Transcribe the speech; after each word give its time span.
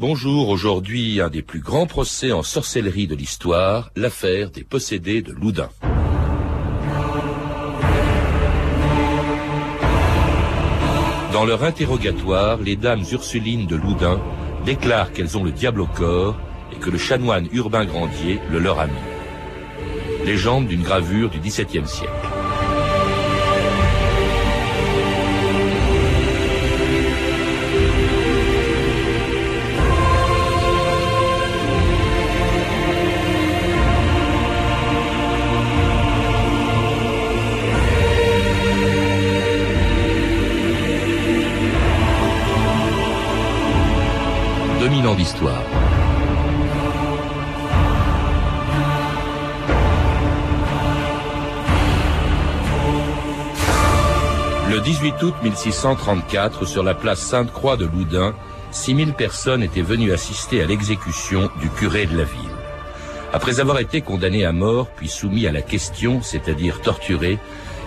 Bonjour, 0.00 0.48
aujourd'hui 0.48 1.20
un 1.20 1.28
des 1.28 1.42
plus 1.42 1.58
grands 1.58 1.88
procès 1.88 2.30
en 2.30 2.44
sorcellerie 2.44 3.08
de 3.08 3.16
l'histoire, 3.16 3.90
l'affaire 3.96 4.52
des 4.52 4.62
possédés 4.62 5.22
de 5.22 5.32
Loudun. 5.32 5.70
Dans 11.32 11.44
leur 11.44 11.64
interrogatoire, 11.64 12.58
les 12.58 12.76
dames 12.76 13.02
Ursulines 13.10 13.66
de 13.66 13.74
Loudun 13.74 14.20
déclarent 14.64 15.12
qu'elles 15.12 15.36
ont 15.36 15.42
le 15.42 15.50
diable 15.50 15.80
au 15.80 15.88
corps 15.88 16.38
et 16.72 16.76
que 16.76 16.90
le 16.90 16.98
chanoine 16.98 17.48
Urbain 17.52 17.84
Grandier 17.84 18.38
le 18.52 18.60
leur 18.60 18.78
a 18.78 18.86
mis. 18.86 18.92
Légende 20.24 20.68
d'une 20.68 20.82
gravure 20.82 21.28
du 21.28 21.40
XVIIe 21.40 21.88
siècle. 21.88 22.37
Ans 45.18 45.22
d'histoire. 45.22 45.62
Le 54.70 54.80
18 54.80 55.22
août 55.22 55.34
1634, 55.42 56.66
sur 56.66 56.82
la 56.82 56.94
place 56.94 57.20
Sainte-Croix 57.20 57.76
de 57.76 57.86
Loudun, 57.86 58.34
6000 58.70 59.14
personnes 59.14 59.62
étaient 59.62 59.82
venues 59.82 60.12
assister 60.12 60.62
à 60.62 60.66
l'exécution 60.66 61.50
du 61.60 61.70
curé 61.70 62.06
de 62.06 62.16
la 62.16 62.24
ville. 62.24 62.40
Après 63.32 63.60
avoir 63.60 63.78
été 63.78 64.02
condamné 64.02 64.44
à 64.44 64.52
mort, 64.52 64.88
puis 64.96 65.08
soumis 65.08 65.46
à 65.46 65.52
la 65.52 65.62
question, 65.62 66.22
c'est-à-dire 66.22 66.80
torturé, 66.80 67.38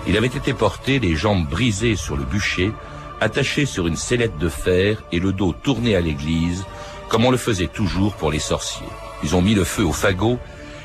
il 0.08 0.18
avait 0.18 0.28
été 0.28 0.54
porté, 0.54 1.00
les 1.00 1.16
jambes 1.16 1.48
brisées 1.48 1.96
sur 1.96 2.18
le 2.18 2.24
bûcher, 2.24 2.72
attaché 3.20 3.68
sur 3.68 3.86
une 3.88 3.96
sellette 3.96 4.38
de 4.40 4.50
fer 4.50 5.04
et 5.12 5.20
le 5.20 5.32
dos 5.32 5.54
tourné 5.54 5.96
à 5.96 6.02
l'église, 6.02 6.66
comme 7.12 7.26
on 7.26 7.32
le 7.32 7.36
faisait 7.36 7.68
toujours 7.68 8.14
pour 8.14 8.32
les 8.32 8.40
sorciers. 8.40 8.88
Ils 9.22 9.36
ont 9.36 9.42
mis 9.42 9.54
le 9.54 9.66
feu 9.66 9.84
au 9.84 9.92
fagot, 9.92 10.40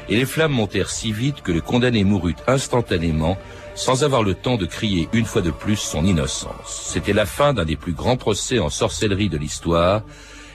et 0.09 0.17
les 0.17 0.25
flammes 0.25 0.51
montèrent 0.51 0.91
si 0.91 1.13
vite 1.13 1.41
que 1.41 1.53
le 1.53 1.61
condamné 1.61 2.03
mourut 2.03 2.35
instantanément, 2.49 3.39
sans 3.77 4.03
avoir 4.03 4.25
le 4.25 4.35
temps 4.35 4.57
de 4.57 4.67
crier 4.67 5.09
une 5.13 5.25
fois 5.25 5.41
de 5.41 5.53
plus 5.53 5.77
son 5.77 6.05
innocence. 6.05 6.91
C'était 6.93 7.13
la 7.13 7.27
fin 7.27 7.55
d'un 7.55 7.65
des 7.65 7.77
plus 7.77 7.93
grands 7.93 8.17
procès 8.17 8.59
en 8.59 8.71
sorcellerie 8.71 9.29
de 9.29 9.39
l'histoire, 9.39 10.03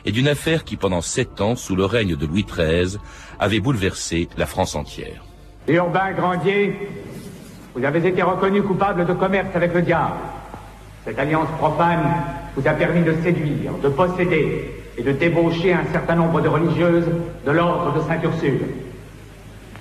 et 0.03 0.11
d'une 0.11 0.27
affaire 0.27 0.65
qui, 0.65 0.75
pendant 0.75 0.99
sept 0.99 1.39
ans, 1.39 1.55
sous 1.55 1.77
le 1.77 1.85
règne 1.85 2.17
de 2.17 2.25
Louis 2.25 2.43
XIII, 2.43 2.97
avait 3.39 3.61
bouleversé 3.61 4.27
la 4.37 4.47
France 4.47 4.75
entière. 4.75 5.23
Urbain 5.69 6.11
Grandier, 6.11 6.75
vous 7.75 7.85
avez 7.85 8.05
été 8.05 8.21
reconnu 8.21 8.61
coupable 8.61 9.05
de 9.05 9.13
commerce 9.13 9.55
avec 9.55 9.73
le 9.73 9.83
diable. 9.83 10.19
Cette 11.05 11.17
alliance 11.17 11.47
profane 11.57 12.03
vous 12.57 12.67
a 12.67 12.73
permis 12.73 13.03
de 13.03 13.15
séduire, 13.23 13.71
de 13.81 13.87
posséder, 13.87 14.80
et 15.01 15.03
de 15.03 15.11
débaucher 15.13 15.73
un 15.73 15.91
certain 15.91 16.13
nombre 16.13 16.41
de 16.41 16.47
religieuses 16.47 17.07
de 17.43 17.51
l'ordre 17.51 17.93
de 17.95 18.01
Saint-Ursule. 18.01 18.61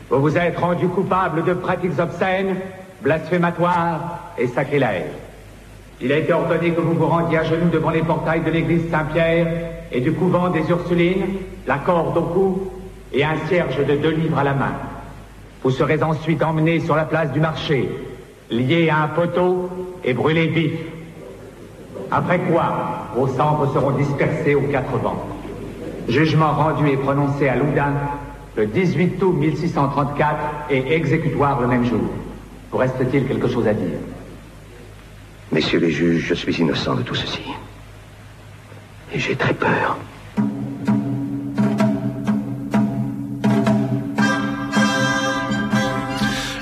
Vous 0.08 0.18
vous 0.18 0.38
êtes 0.38 0.58
rendu 0.58 0.88
coupable 0.88 1.44
de 1.44 1.52
pratiques 1.52 1.98
obscènes, 1.98 2.56
blasphématoires 3.02 4.32
et 4.38 4.46
sacrilèges. 4.46 5.12
Il 6.00 6.10
a 6.10 6.16
été 6.16 6.32
ordonné 6.32 6.70
que 6.70 6.80
vous 6.80 6.94
vous 6.94 7.06
rendiez 7.06 7.36
à 7.36 7.44
genoux 7.44 7.68
devant 7.70 7.90
les 7.90 8.00
portails 8.00 8.40
de 8.40 8.50
l'église 8.50 8.90
Saint-Pierre 8.90 9.46
et 9.92 10.00
du 10.00 10.12
couvent 10.12 10.48
des 10.48 10.66
Ursulines, 10.70 11.26
la 11.66 11.76
corde 11.76 12.16
au 12.16 12.22
cou 12.22 12.70
et 13.12 13.22
un 13.22 13.36
cierge 13.46 13.76
de 13.76 13.96
deux 13.96 14.12
livres 14.12 14.38
à 14.38 14.44
la 14.44 14.54
main. 14.54 14.72
Vous 15.62 15.70
serez 15.70 16.02
ensuite 16.02 16.42
emmené 16.42 16.80
sur 16.80 16.96
la 16.96 17.04
place 17.04 17.30
du 17.32 17.40
marché, 17.40 17.90
lié 18.50 18.88
à 18.88 19.02
un 19.02 19.08
poteau 19.08 19.68
et 20.02 20.14
brûlé 20.14 20.46
vif. 20.46 20.72
Après 22.10 22.40
quoi, 22.40 23.08
vos 23.14 23.28
cendres 23.28 23.72
seront 23.72 23.92
dispersées 23.92 24.54
aux 24.54 24.62
quatre 24.62 24.96
vents. 24.98 25.26
Jugement 26.08 26.52
rendu 26.52 26.88
et 26.88 26.96
prononcé 26.96 27.48
à 27.48 27.56
Loudun 27.56 27.92
le 28.56 28.66
18 28.66 29.22
août 29.22 29.32
1634 29.32 30.36
et 30.70 30.94
exécutoire 30.94 31.60
le 31.60 31.68
même 31.68 31.84
jour. 31.84 32.00
Vous 32.72 32.78
reste-t-il 32.78 33.26
quelque 33.26 33.48
chose 33.48 33.66
à 33.68 33.74
dire? 33.74 33.98
Messieurs 35.52 35.78
les 35.80 35.90
juges, 35.90 36.26
je 36.26 36.34
suis 36.34 36.54
innocent 36.54 36.94
de 36.94 37.02
tout 37.02 37.14
ceci. 37.14 37.42
Et 39.12 39.18
j'ai 39.18 39.36
très 39.36 39.54
peur. 39.54 39.96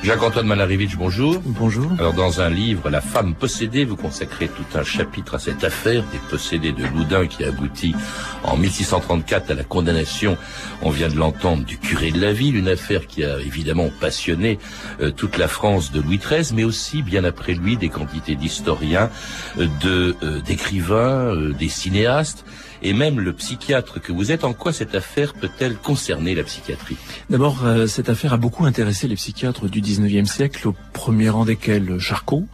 Jacques-Antoine 0.09 0.47
Malarivitch, 0.47 0.97
bonjour. 0.97 1.39
Bonjour. 1.45 1.93
Alors, 1.99 2.15
dans 2.15 2.41
un 2.41 2.49
livre, 2.49 2.89
La 2.89 3.03
femme 3.03 3.35
possédée, 3.35 3.85
vous 3.85 3.95
consacrez 3.95 4.49
tout 4.49 4.65
un 4.75 4.83
chapitre 4.83 5.35
à 5.35 5.39
cette 5.39 5.65
affaire 5.65 6.03
des 6.11 6.19
possédés 6.31 6.73
de 6.73 6.83
Loudun 6.87 7.27
qui 7.27 7.45
aboutit 7.45 7.95
en 8.43 8.57
1634 8.57 9.51
à 9.51 9.55
la 9.55 9.65
condamnation, 9.65 10.39
on 10.81 10.89
vient 10.89 11.09
de 11.09 11.17
l'entendre, 11.17 11.63
du 11.63 11.77
curé 11.77 12.11
de 12.11 12.23
la 12.23 12.33
ville, 12.33 12.57
une 12.57 12.69
affaire 12.69 13.07
qui 13.07 13.23
a 13.23 13.39
évidemment 13.41 13.91
passionné 14.01 14.59
euh, 15.03 15.11
toute 15.11 15.37
la 15.37 15.47
France 15.47 15.93
de 15.93 16.01
Louis 16.01 16.17
XIII, 16.17 16.55
mais 16.57 16.65
aussi, 16.65 17.03
bien 17.03 17.25
après 17.25 17.53
lui, 17.53 17.77
des 17.77 17.91
quantités 17.91 18.35
d'historiens, 18.35 19.11
euh, 19.59 19.67
de 19.83 20.17
euh, 20.23 20.41
d'écrivains, 20.41 21.35
des 21.53 21.69
cinéastes 21.69 22.47
et 22.83 22.93
même 22.93 23.21
le 23.21 23.33
psychiatre 23.33 24.01
que 24.01 24.13
vous 24.13 24.33
êtes. 24.33 24.45
En 24.45 24.53
quoi 24.53 24.73
cette 24.73 24.95
affaire 24.95 25.35
peut-elle 25.35 25.77
concerner 25.77 26.35
la 26.35 26.45
psychiatrie? 26.45 26.97
D'abord, 27.31 27.65
euh, 27.65 27.87
cette 27.87 28.09
affaire 28.09 28.33
a 28.33 28.37
beaucoup 28.37 28.65
intéressé 28.65 29.09
les 29.09 29.17
psychiatres 29.17 29.69
du 29.69 29.81
19e 29.81 30.27
siècle, 30.27 30.69
au 30.69 30.75
premier 30.93 31.29
rang 31.29 31.45
desquels 31.45 31.99
Charcot 31.99 32.45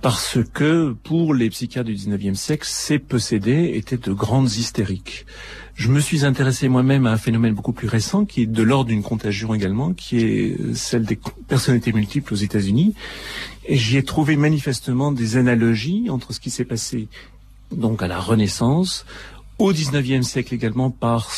parce 0.00 0.38
que 0.54 0.92
pour 1.02 1.34
les 1.34 1.50
psychiatres 1.50 1.88
du 1.88 1.96
19e 1.96 2.34
siècle, 2.34 2.66
ces 2.68 2.98
possédés 2.98 3.72
étaient 3.74 3.96
de 3.96 4.12
grandes 4.12 4.52
hystériques. 4.52 5.26
Je 5.74 5.88
me 5.88 6.00
suis 6.00 6.24
intéressé 6.24 6.68
moi-même 6.68 7.06
à 7.06 7.12
un 7.12 7.16
phénomène 7.16 7.54
beaucoup 7.54 7.72
plus 7.72 7.88
récent 7.88 8.24
qui 8.24 8.42
est 8.42 8.46
de 8.46 8.62
l'ordre 8.62 8.90
d'une 8.90 9.02
contagion 9.02 9.54
également, 9.54 9.92
qui 9.92 10.18
est 10.18 10.74
celle 10.74 11.04
des 11.04 11.18
personnalités 11.46 11.92
multiples 11.92 12.32
aux 12.32 12.36
États-Unis. 12.36 12.94
Et 13.66 13.76
j'y 13.76 13.96
ai 13.96 14.02
trouvé 14.02 14.36
manifestement 14.36 15.12
des 15.12 15.36
analogies 15.36 16.10
entre 16.10 16.32
ce 16.32 16.40
qui 16.40 16.50
s'est 16.50 16.64
passé 16.64 17.08
donc 17.70 18.02
à 18.02 18.08
la 18.08 18.18
Renaissance, 18.18 19.04
au 19.58 19.72
XIXe 19.72 20.26
siècle 20.26 20.54
également 20.54 20.90
par 20.90 21.30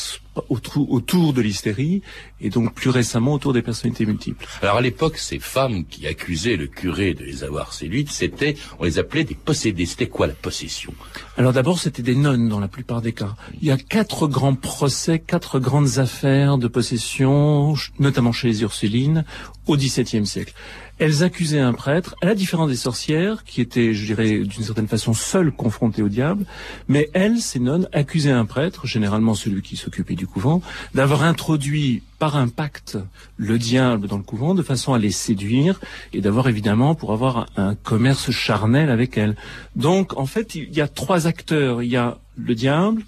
autour 0.48 1.32
de 1.32 1.40
l'hystérie 1.40 2.02
et 2.40 2.50
donc 2.50 2.72
plus 2.72 2.90
récemment 2.90 3.34
autour 3.34 3.52
des 3.52 3.62
personnalités 3.62 4.06
multiples. 4.06 4.46
Alors 4.62 4.76
à 4.76 4.80
l'époque, 4.80 5.18
ces 5.18 5.38
femmes 5.38 5.84
qui 5.84 6.06
accusaient 6.06 6.56
le 6.56 6.66
curé 6.66 7.14
de 7.14 7.24
les 7.24 7.42
avoir 7.44 7.72
séduites, 7.72 8.10
c'était, 8.10 8.56
on 8.78 8.84
les 8.84 8.98
appelait 8.98 9.24
des 9.24 9.34
possédés. 9.34 9.86
C'était 9.86 10.08
quoi 10.08 10.26
la 10.26 10.34
possession? 10.34 10.94
Alors 11.36 11.52
d'abord, 11.52 11.78
c'était 11.78 12.02
des 12.02 12.14
nonnes 12.14 12.48
dans 12.48 12.60
la 12.60 12.68
plupart 12.68 13.02
des 13.02 13.12
cas. 13.12 13.34
Il 13.60 13.66
y 13.66 13.70
a 13.70 13.76
quatre 13.76 14.28
grands 14.28 14.54
procès, 14.54 15.18
quatre 15.18 15.58
grandes 15.58 15.98
affaires 15.98 16.58
de 16.58 16.68
possession, 16.68 17.74
notamment 17.98 18.32
chez 18.32 18.48
les 18.48 18.62
Ursulines, 18.62 19.24
au 19.66 19.76
XVIIe 19.76 20.26
siècle. 20.26 20.54
Elles 21.00 21.24
accusaient 21.24 21.60
un 21.60 21.72
prêtre, 21.72 22.14
à 22.20 22.26
la 22.26 22.34
différence 22.34 22.68
des 22.68 22.76
sorcières, 22.76 23.42
qui 23.44 23.62
étaient, 23.62 23.94
je 23.94 24.04
dirais, 24.04 24.40
d'une 24.40 24.62
certaine 24.62 24.86
façon 24.86 25.14
seules 25.14 25.50
confrontées 25.50 26.02
au 26.02 26.10
diable, 26.10 26.44
mais 26.88 27.08
elles, 27.14 27.38
ces 27.38 27.58
nonnes, 27.58 27.88
accusaient 27.92 28.30
un 28.30 28.44
prêtre, 28.44 28.86
généralement 28.86 29.34
celui 29.34 29.62
qui 29.62 29.76
s'occupait 29.76 30.14
du 30.14 30.26
couvent, 30.26 30.60
d'avoir 30.94 31.22
introduit 31.22 32.02
par 32.18 32.36
un 32.36 32.48
pacte 32.48 32.98
le 33.38 33.58
diable 33.58 34.08
dans 34.08 34.18
le 34.18 34.22
couvent 34.22 34.54
de 34.54 34.62
façon 34.62 34.92
à 34.92 34.98
les 34.98 35.10
séduire 35.10 35.80
et 36.12 36.20
d'avoir 36.20 36.48
évidemment 36.48 36.94
pour 36.94 37.14
avoir 37.14 37.46
un 37.56 37.74
commerce 37.74 38.30
charnel 38.30 38.90
avec 38.90 39.16
elles. 39.16 39.36
Donc 39.76 40.18
en 40.18 40.26
fait, 40.26 40.54
il 40.54 40.70
y 40.74 40.82
a 40.82 40.86
trois 40.86 41.26
acteurs. 41.26 41.82
Il 41.82 41.88
y 41.88 41.96
a 41.96 42.18
le 42.36 42.54
diable, 42.54 43.02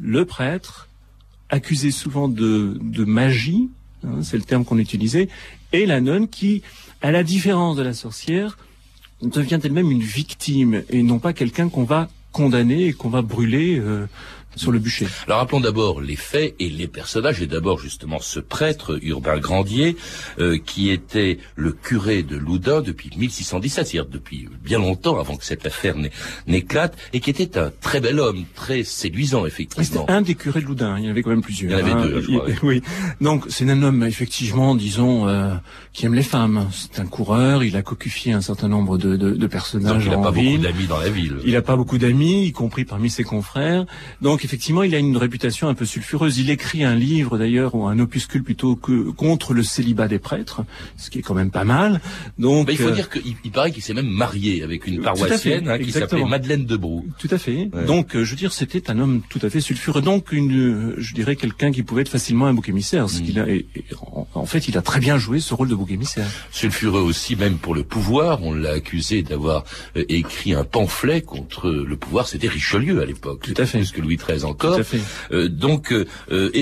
le 0.00 0.24
prêtre, 0.24 0.88
accusé 1.50 1.90
souvent 1.90 2.28
de, 2.28 2.78
magie, 3.04 3.68
hein, 4.02 4.22
c'est 4.22 4.38
le 4.38 4.44
terme 4.44 4.64
qu'on 4.64 4.78
utilisait, 4.78 5.28
et 5.72 5.86
la 5.86 6.00
nonne 6.00 6.28
qui, 6.28 6.62
à 7.02 7.10
la 7.10 7.22
différence 7.22 7.76
de 7.76 7.82
la 7.82 7.94
sorcière, 7.94 8.58
devient 9.22 9.58
elle-même 9.62 9.90
une 9.90 10.02
victime 10.02 10.82
et 10.90 11.02
non 11.02 11.18
pas 11.18 11.32
quelqu'un 11.32 11.68
qu'on 11.68 11.84
va 11.84 12.08
condamner 12.32 12.86
et 12.86 12.92
qu'on 12.92 13.08
va 13.08 13.22
brûler 13.22 13.78
euh, 13.78 14.06
sur 14.56 14.72
le 14.72 14.78
bûcher. 14.78 15.06
Alors 15.26 15.38
rappelons 15.38 15.60
d'abord 15.60 16.00
les 16.00 16.16
faits 16.16 16.54
et 16.58 16.68
les 16.68 16.88
personnages, 16.88 17.40
et 17.42 17.46
d'abord 17.46 17.78
justement 17.78 18.18
ce 18.20 18.40
prêtre 18.40 18.98
Urbain 19.02 19.38
Grandier, 19.38 19.96
euh, 20.38 20.58
qui 20.58 20.90
était 20.90 21.38
le 21.56 21.72
curé 21.72 22.22
de 22.22 22.36
Loudun 22.36 22.80
depuis 22.80 23.10
1617, 23.16 23.86
c'est-à-dire 23.86 24.10
depuis 24.10 24.48
bien 24.62 24.78
longtemps 24.78 25.18
avant 25.18 25.36
que 25.36 25.44
cette 25.44 25.66
affaire 25.66 25.94
n'éclate, 26.46 26.96
et 27.12 27.20
qui 27.20 27.30
était 27.30 27.58
un 27.58 27.70
très 27.80 28.00
bel 28.00 28.18
homme, 28.20 28.44
très 28.54 28.84
séduisant 28.84 29.46
effectivement. 29.46 29.84
C'était 29.84 30.12
un 30.12 30.22
des 30.22 30.34
curés 30.34 30.60
de 30.60 30.66
Loudun, 30.66 30.98
il 30.98 31.04
y 31.04 31.08
en 31.08 31.10
avait 31.10 31.22
quand 31.22 31.30
même 31.30 31.42
plusieurs. 31.42 31.78
Il 31.78 31.78
y 31.78 31.82
en 31.82 31.86
avait 31.86 31.92
hein. 31.92 32.06
deux, 32.06 32.20
je 32.20 32.26
crois, 32.26 32.46
oui. 32.62 32.82
Donc 33.20 33.44
c'est 33.48 33.68
un 33.68 33.82
homme 33.82 34.02
effectivement, 34.02 34.74
disons, 34.74 35.28
euh, 35.28 35.54
qui 35.92 36.06
aime 36.06 36.14
les 36.14 36.22
femmes. 36.22 36.68
C'est 36.72 37.00
un 37.00 37.06
coureur, 37.06 37.62
il 37.62 37.76
a 37.76 37.82
cocufié 37.82 38.32
un 38.32 38.40
certain 38.40 38.68
nombre 38.68 38.98
de, 38.98 39.16
de, 39.16 39.30
de 39.30 39.46
personnages 39.46 40.04
Donc, 40.04 40.04
il 40.04 40.10
n'a 40.10 40.24
pas 40.24 40.32
beaucoup 40.32 40.58
d'amis 40.58 40.86
dans 40.86 40.98
la 40.98 41.10
ville. 41.10 41.36
Il 41.44 41.52
n'a 41.52 41.62
pas 41.62 41.76
beaucoup 41.76 41.98
d'amis, 41.98 42.46
y 42.46 42.52
compris 42.52 42.84
parmi 42.84 43.10
ses 43.10 43.24
confrères. 43.24 43.86
Donc 44.20 44.37
donc 44.38 44.44
effectivement, 44.44 44.84
il 44.84 44.94
a 44.94 44.98
une 44.98 45.16
réputation 45.16 45.66
un 45.66 45.74
peu 45.74 45.84
sulfureuse. 45.84 46.38
Il 46.38 46.48
écrit 46.48 46.84
un 46.84 46.94
livre 46.94 47.38
d'ailleurs 47.38 47.74
ou 47.74 47.88
un 47.88 47.98
opuscule 47.98 48.44
plutôt 48.44 48.76
que 48.76 49.10
contre 49.10 49.52
le 49.52 49.64
célibat 49.64 50.06
des 50.06 50.20
prêtres, 50.20 50.62
ce 50.96 51.10
qui 51.10 51.18
est 51.18 51.22
quand 51.22 51.34
même 51.34 51.50
pas 51.50 51.64
mal. 51.64 52.00
Donc 52.38 52.68
il 52.70 52.78
faut 52.78 52.92
dire 52.92 53.10
qu'il 53.10 53.34
il 53.42 53.50
paraît 53.50 53.72
qu'il 53.72 53.82
s'est 53.82 53.94
même 53.94 54.06
marié 54.06 54.62
avec 54.62 54.86
une 54.86 55.02
paroissienne 55.02 55.68
hein, 55.68 55.76
qui 55.80 55.90
s'appelait 55.90 56.24
Madeleine 56.24 56.66
de 56.66 56.76
Brou. 56.76 57.04
Tout 57.18 57.26
à 57.32 57.38
fait. 57.38 57.68
Donc 57.88 58.10
je 58.12 58.30
veux 58.30 58.36
dire, 58.36 58.52
c'était 58.52 58.92
un 58.92 59.00
homme 59.00 59.22
tout 59.28 59.40
à 59.42 59.50
fait 59.50 59.60
sulfureux. 59.60 60.02
Donc 60.02 60.30
une, 60.30 60.94
je 60.98 61.14
dirais 61.14 61.34
quelqu'un 61.34 61.72
qui 61.72 61.82
pouvait 61.82 62.02
être 62.02 62.08
facilement 62.08 62.46
un 62.46 62.54
bouc 62.54 62.68
émissaire. 62.68 63.10
Ce 63.10 63.20
qu'il 63.20 63.40
a, 63.40 63.46
en, 64.34 64.46
fait, 64.46 64.68
il 64.68 64.78
a 64.78 64.82
très 64.82 65.00
bien 65.00 65.18
joué 65.18 65.40
ce 65.40 65.52
rôle 65.52 65.66
de 65.66 65.74
bouc 65.74 65.90
émissaire. 65.90 66.28
Sulfureux 66.52 67.02
aussi, 67.02 67.34
même 67.34 67.58
pour 67.58 67.74
le 67.74 67.82
pouvoir. 67.82 68.44
On 68.44 68.54
l'a 68.54 68.74
accusé 68.74 69.24
d'avoir 69.24 69.64
écrit 69.96 70.54
un 70.54 70.62
pamphlet 70.62 71.22
contre 71.22 71.70
le 71.70 71.96
pouvoir. 71.96 72.28
C'était 72.28 72.46
Richelieu 72.46 73.02
à 73.02 73.04
l'époque. 73.04 73.40
Tout 73.42 73.54
à 73.60 73.66
fait. 73.66 73.78
Plus 73.78 73.90
que 73.90 74.00
Louis 74.00 74.16
XIII 74.16 74.27
encore. 74.44 74.74
Tout 74.74 74.80
à 74.80 74.84
fait. 74.84 75.00
Euh, 75.32 75.48
donc, 75.48 75.92
euh, 75.92 76.06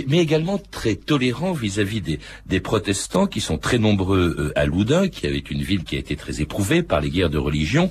mais 0.08 0.18
également 0.18 0.60
très 0.70 0.94
tolérant 0.94 1.52
vis-à-vis 1.52 2.00
des, 2.00 2.18
des, 2.46 2.60
protestants 2.60 3.26
qui 3.26 3.40
sont 3.40 3.58
très 3.58 3.78
nombreux 3.78 4.34
euh, 4.38 4.52
à 4.56 4.66
Loudun, 4.66 5.08
qui 5.08 5.26
avait 5.26 5.38
une 5.38 5.62
ville 5.62 5.84
qui 5.84 5.96
a 5.96 5.98
été 5.98 6.16
très 6.16 6.40
éprouvée 6.40 6.82
par 6.82 7.00
les 7.00 7.10
guerres 7.10 7.30
de 7.30 7.38
religion, 7.38 7.90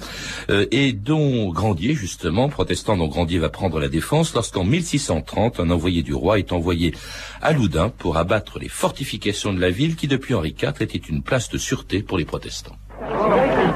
et 0.50 0.94
dont 0.94 1.50
Grandier, 1.50 1.94
justement, 1.96 2.50
protestant 2.50 2.98
dont 2.98 3.08
Grandier 3.08 3.40
va 3.40 3.50
prendre 3.50 3.80
la 3.80 3.88
défense, 3.88 4.34
lorsqu'en 4.34 4.64
1630, 4.64 5.60
un 5.60 5.70
envoyé 5.70 6.04
du 6.04 6.14
roi 6.14 6.40
est 6.40 6.52
envoyé 6.52 6.94
à 7.42 7.54
Loudun 7.54 7.90
pour 7.90 8.18
abattre 8.18 8.60
les 8.60 8.70
fortifications 8.70 9.54
de 9.54 9.60
la 9.60 9.70
ville 9.70 9.96
qui, 9.96 10.08
depuis 10.08 10.34
Henri 10.34 10.56
IV, 10.62 10.74
était 10.82 10.98
une 10.98 11.22
place 11.22 11.50
de 11.50 11.58
sûreté 11.58 12.04
pour 12.04 12.18
les 12.18 12.26
protestants. 12.26 12.78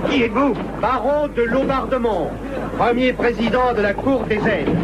Qui 0.09 0.23
êtes-vous 0.23 0.56
Baron 0.81 1.27
de 1.35 1.44
Laubardemont, 1.44 2.29
premier 2.79 3.13
président 3.13 3.73
de 3.75 3.81
la 3.81 3.94
Cour 3.94 4.23
des 4.23 4.38
aides, 4.38 4.75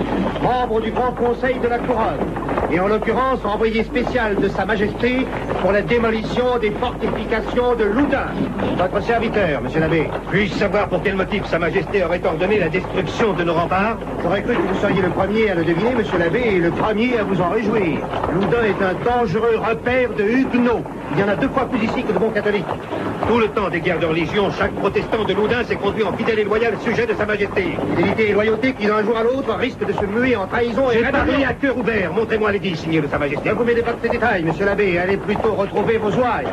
membre 0.44 0.82
du 0.82 0.92
Grand 0.92 1.14
Conseil 1.14 1.56
de 1.64 1.68
la 1.68 1.80
Couronne, 1.80 2.20
et 2.72 2.80
en 2.80 2.88
l'occurrence 2.88 3.40
envoyé 3.44 3.84
spécial 3.84 4.36
de 4.36 4.48
Sa 4.50 4.66
Majesté 4.66 5.26
pour 5.62 5.72
la 5.72 5.82
démolition 5.82 6.60
des 6.62 6.70
fortifications 6.72 7.74
de 7.76 7.86
Loudun. 7.86 8.28
Votre 8.78 9.02
serviteur, 9.04 9.62
monsieur 9.64 9.80
l'abbé. 9.80 10.10
Puis-je 10.30 10.54
savoir 10.54 10.90
pour 10.90 11.02
quel 11.02 11.16
motif 11.16 11.46
Sa 11.48 11.58
Majesté 11.58 12.04
aurait 12.04 12.22
ordonné 12.24 12.60
la 12.60 12.70
destruction 12.70 13.34
de 13.34 13.44
nos 13.44 13.54
remparts 13.54 13.98
J'aurais 14.22 14.44
cru 14.44 14.54
que 14.54 14.62
vous 14.62 14.80
seriez 14.80 15.02
le 15.02 15.10
premier 15.10 15.50
à 15.50 15.56
le 15.56 15.64
deviner, 15.64 15.96
monsieur 15.96 16.20
l'abbé, 16.20 16.40
et 16.40 16.60
le 16.60 16.70
premier 16.70 17.18
à 17.18 17.24
vous 17.24 17.42
en 17.42 17.50
réjouir. 17.50 17.98
Loudun 18.34 18.64
est 18.64 18.84
un 18.84 18.94
dangereux 19.04 19.58
repère 19.58 20.10
de 20.16 20.24
huguenots. 20.24 20.84
Il 21.14 21.20
y 21.20 21.24
en 21.24 21.28
a 21.28 21.36
deux 21.36 21.50
fois 21.50 21.66
plus 21.66 21.84
ici 21.84 22.04
que 22.04 22.12
de 22.12 22.18
bons 22.18 22.32
catholiques. 22.32 22.66
Tout 23.28 23.40
le 23.40 23.48
temps 23.48 23.70
des 23.70 23.80
guerres 23.80 24.00
de 24.00 24.06
religion, 24.06 24.52
chaque 24.52 24.74
protestant 24.74 25.24
de 25.24 25.34
Loudun 25.34 25.64
s'est 25.64 25.76
conduit 25.76 26.04
en 26.04 26.14
fidèle 26.14 26.40
et 26.40 26.44
loyal 26.44 26.74
sujet 26.84 27.06
de 27.06 27.14
Sa 27.14 27.26
Majesté. 27.26 27.78
Fidélité 27.96 28.30
et 28.30 28.34
loyauté 28.34 28.74
qui, 28.74 28.88
d'un 28.88 29.04
jour 29.04 29.18
à 29.18 29.24
l'autre, 29.24 29.56
risquent 29.56 29.86
de 29.86 29.94
se 29.94 30.06
muer 30.06 30.36
en 30.36 30.48
trahison 30.48 30.92
et 30.92 30.98
rébellion. 30.98 31.48
à 31.48 31.54
cœur 31.54 31.78
ouvert. 31.78 32.14
Montrez-moi 32.14 32.52
les 32.52 32.60
dix, 32.60 32.76
signé 32.76 33.02
de 33.02 33.08
Sa 33.08 33.18
Majesté. 33.18 33.50
Ne 33.50 33.56
vous 33.56 33.64
mettez 33.64 33.82
pas 33.82 33.94
de 33.94 34.00
ces 34.04 34.10
détails, 34.10 34.44
monsieur 34.44 34.66
l'abbé. 34.66 34.98
Allez 34.98 35.18
plutôt 35.18 35.54
retrouver 35.54 35.98
vos 35.98 36.12
ouailles. 36.12 36.48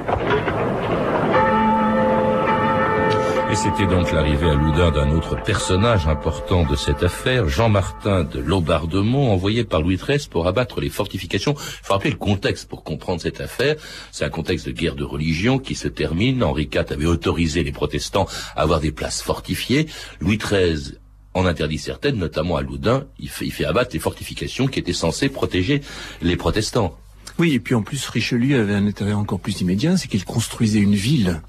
Et 3.52 3.54
c'était 3.54 3.86
donc 3.86 4.10
l'arrivée 4.12 4.48
à 4.48 4.54
Loudun 4.54 4.90
d'un 4.92 5.10
autre 5.10 5.36
personnage 5.36 6.08
important 6.08 6.64
de 6.64 6.74
cette 6.74 7.02
affaire, 7.02 7.50
Jean-Martin 7.50 8.24
de 8.24 8.38
Laubardemont, 8.38 9.30
envoyé 9.30 9.62
par 9.64 9.82
Louis 9.82 9.98
XIII 9.98 10.26
pour 10.30 10.46
abattre 10.46 10.80
les 10.80 10.88
fortifications. 10.88 11.52
Il 11.52 11.84
faut 11.86 11.92
rappeler 11.92 12.12
le 12.12 12.16
contexte 12.16 12.66
pour 12.66 12.82
comprendre 12.82 13.20
cette 13.20 13.42
affaire. 13.42 13.76
C'est 14.10 14.24
un 14.24 14.30
contexte 14.30 14.68
de 14.68 14.72
guerre 14.72 14.94
de 14.94 15.04
religion 15.04 15.58
qui 15.58 15.74
se 15.74 15.86
termine. 15.86 16.42
Henri 16.42 16.70
IV 16.72 16.86
avait 16.88 17.04
autorisé 17.04 17.62
les 17.62 17.72
protestants 17.72 18.26
à 18.56 18.62
avoir 18.62 18.80
des 18.80 18.90
places 18.90 19.20
fortifiées. 19.20 19.86
Louis 20.18 20.38
XIII 20.38 20.96
en 21.34 21.44
interdit 21.44 21.76
certaines, 21.76 22.16
notamment 22.16 22.56
à 22.56 22.62
Loudun. 22.62 23.04
Il 23.18 23.30
il 23.42 23.52
fait 23.52 23.66
abattre 23.66 23.90
les 23.92 24.00
fortifications 24.00 24.66
qui 24.66 24.78
étaient 24.78 24.94
censées 24.94 25.28
protéger 25.28 25.82
les 26.22 26.36
protestants. 26.36 26.96
Oui, 27.38 27.52
et 27.52 27.60
puis 27.60 27.74
en 27.74 27.82
plus, 27.82 28.08
Richelieu 28.08 28.60
avait 28.60 28.74
un 28.74 28.86
intérêt 28.86 29.12
encore 29.12 29.40
plus 29.40 29.60
immédiat, 29.60 29.98
c'est 29.98 30.08
qu'il 30.08 30.24
construisait 30.24 30.80
une 30.80 30.94
ville 30.94 31.42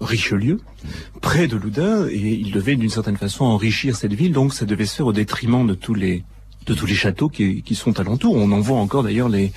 Richelieu, 0.00 0.60
près 1.20 1.48
de 1.48 1.56
Loudun, 1.56 2.06
et 2.08 2.16
il 2.16 2.52
devait 2.52 2.76
d'une 2.76 2.90
certaine 2.90 3.16
façon 3.16 3.44
enrichir 3.44 3.96
cette 3.96 4.12
ville, 4.12 4.32
donc 4.32 4.54
ça 4.54 4.64
devait 4.64 4.86
se 4.86 4.96
faire 4.96 5.06
au 5.06 5.12
détriment 5.12 5.66
de 5.66 5.74
tous 5.74 5.94
les 5.94 6.24
de 6.66 6.74
tous 6.74 6.84
les 6.84 6.94
châteaux 6.94 7.30
qui, 7.30 7.62
qui 7.62 7.74
sont 7.74 7.98
alentours. 7.98 8.36
On 8.36 8.52
en 8.52 8.60
voit 8.60 8.78
encore 8.78 9.02
d'ailleurs 9.02 9.30
les, 9.30 9.52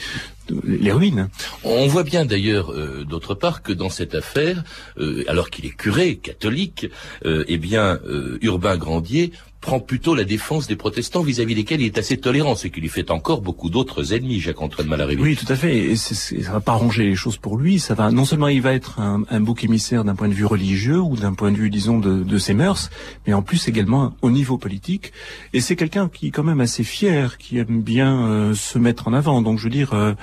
les 0.63 0.91
ruines. 0.91 1.29
On 1.63 1.87
voit 1.87 2.03
bien 2.03 2.25
d'ailleurs, 2.25 2.71
euh, 2.71 3.05
d'autre 3.05 3.35
part, 3.35 3.61
que 3.61 3.73
dans 3.73 3.89
cette 3.89 4.15
affaire, 4.15 4.63
euh, 4.97 5.23
alors 5.27 5.49
qu'il 5.49 5.65
est 5.65 5.75
curé 5.75 6.17
catholique, 6.17 6.87
euh, 7.25 7.43
eh 7.47 7.57
bien, 7.57 7.99
Urbain 8.41 8.77
Grandier 8.77 9.31
prend 9.61 9.79
plutôt 9.79 10.15
la 10.15 10.23
défense 10.23 10.67
des 10.67 10.75
protestants 10.75 11.21
vis-à-vis 11.21 11.53
desquels 11.53 11.81
il 11.81 11.85
est 11.85 11.97
assez 11.99 12.17
tolérant, 12.17 12.55
ce 12.55 12.67
qui 12.67 12.81
lui 12.81 12.89
fait 12.89 13.11
encore 13.11 13.41
beaucoup 13.41 13.69
d'autres 13.69 14.13
ennemis, 14.13 14.39
Jacques-Antoine 14.39 14.87
Malarivé. 14.87 15.21
Oui, 15.21 15.35
tout 15.35 15.51
à 15.53 15.55
fait. 15.55 15.77
Et 15.77 15.95
ça 15.95 16.51
va 16.51 16.59
pas 16.59 16.73
arranger 16.73 17.03
les 17.03 17.15
choses 17.15 17.37
pour 17.37 17.57
lui. 17.57 17.79
Ça 17.79 17.93
va 17.93 18.11
non 18.11 18.25
seulement 18.25 18.47
il 18.47 18.61
va 18.61 18.73
être 18.73 18.99
un, 18.99 19.21
un 19.29 19.39
bouc 19.39 19.63
émissaire 19.63 20.03
d'un 20.03 20.15
point 20.15 20.27
de 20.27 20.33
vue 20.33 20.45
religieux 20.45 20.99
ou 20.99 21.15
d'un 21.15 21.33
point 21.33 21.51
de 21.51 21.57
vue, 21.57 21.69
disons, 21.69 21.99
de, 21.99 22.23
de, 22.23 22.37
ses 22.39 22.55
mœurs, 22.55 22.89
mais 23.27 23.33
en 23.33 23.43
plus 23.43 23.67
également 23.67 24.15
au 24.23 24.31
niveau 24.31 24.57
politique. 24.57 25.13
Et 25.53 25.61
c'est 25.61 25.75
quelqu'un 25.75 26.09
qui 26.09 26.27
est 26.27 26.31
quand 26.31 26.43
même 26.43 26.59
assez 26.59 26.83
fier, 26.83 27.37
qui 27.37 27.59
aime 27.59 27.81
bien 27.81 28.27
euh, 28.27 28.53
se 28.55 28.79
mettre 28.79 29.07
en 29.07 29.13
avant. 29.13 29.43
Donc 29.43 29.59
je 29.59 29.65
veux 29.65 29.69
dire, 29.69 29.93
euh, 29.93 30.13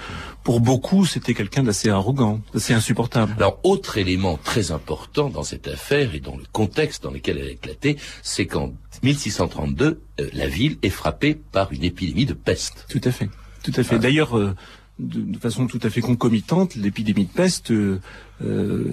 pour 0.44 0.60
beaucoup, 0.60 1.04
c'était 1.04 1.34
quelqu'un 1.34 1.62
d'assez 1.62 1.90
arrogant, 1.90 2.40
d'assez 2.54 2.72
insupportable. 2.72 3.34
Alors, 3.36 3.60
autre 3.64 3.98
élément 3.98 4.38
très 4.42 4.72
important 4.72 5.28
dans 5.28 5.42
cette 5.42 5.68
affaire 5.68 6.14
et 6.14 6.20
dans 6.20 6.36
le 6.36 6.44
contexte 6.52 7.02
dans 7.02 7.10
lequel 7.10 7.38
elle 7.38 7.48
a 7.48 7.50
éclaté, 7.50 7.96
c'est 8.22 8.46
qu'en 8.46 8.72
1632, 9.02 10.00
euh, 10.20 10.28
la 10.32 10.48
ville 10.48 10.78
est 10.82 10.88
frappée 10.88 11.34
par 11.34 11.72
une 11.72 11.84
épidémie 11.84 12.26
de 12.26 12.34
peste. 12.34 12.86
Tout 12.88 13.00
à 13.04 13.10
fait. 13.10 13.28
Tout 13.62 13.72
à 13.76 13.82
fait. 13.82 13.96
Ah. 13.96 13.98
D'ailleurs, 13.98 14.38
euh, 14.38 14.54
de, 14.98 15.38
façon 15.38 15.66
tout 15.66 15.80
à 15.82 15.90
fait 15.90 16.00
concomitante, 16.00 16.74
l'épidémie 16.74 17.26
de 17.26 17.32
peste, 17.32 17.70
euh, 17.70 18.00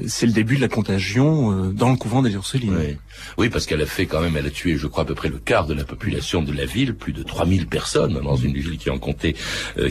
c'est 0.07 0.25
le 0.25 0.31
début 0.31 0.55
de 0.55 0.61
la 0.61 0.67
contagion 0.67 1.71
dans 1.71 1.89
le 1.89 1.97
couvent 1.97 2.21
des 2.21 2.33
Ursulines. 2.33 2.75
Oui. 2.75 2.97
oui, 3.37 3.49
parce 3.49 3.65
qu'elle 3.65 3.81
a 3.81 3.85
fait 3.85 4.05
quand 4.05 4.21
même, 4.21 4.35
elle 4.37 4.47
a 4.47 4.51
tué, 4.51 4.77
je 4.77 4.87
crois, 4.87 5.03
à 5.03 5.05
peu 5.05 5.15
près 5.15 5.29
le 5.29 5.37
quart 5.37 5.67
de 5.67 5.73
la 5.73 5.83
population 5.83 6.41
de 6.41 6.51
la 6.51 6.65
ville, 6.65 6.95
plus 6.95 7.13
de 7.13 7.23
3000 7.23 7.67
personnes, 7.67 8.19
dans 8.21 8.35
une 8.35 8.53
ville 8.53 8.77
qui 8.77 8.89
en 8.89 8.97
comptait 8.97 9.35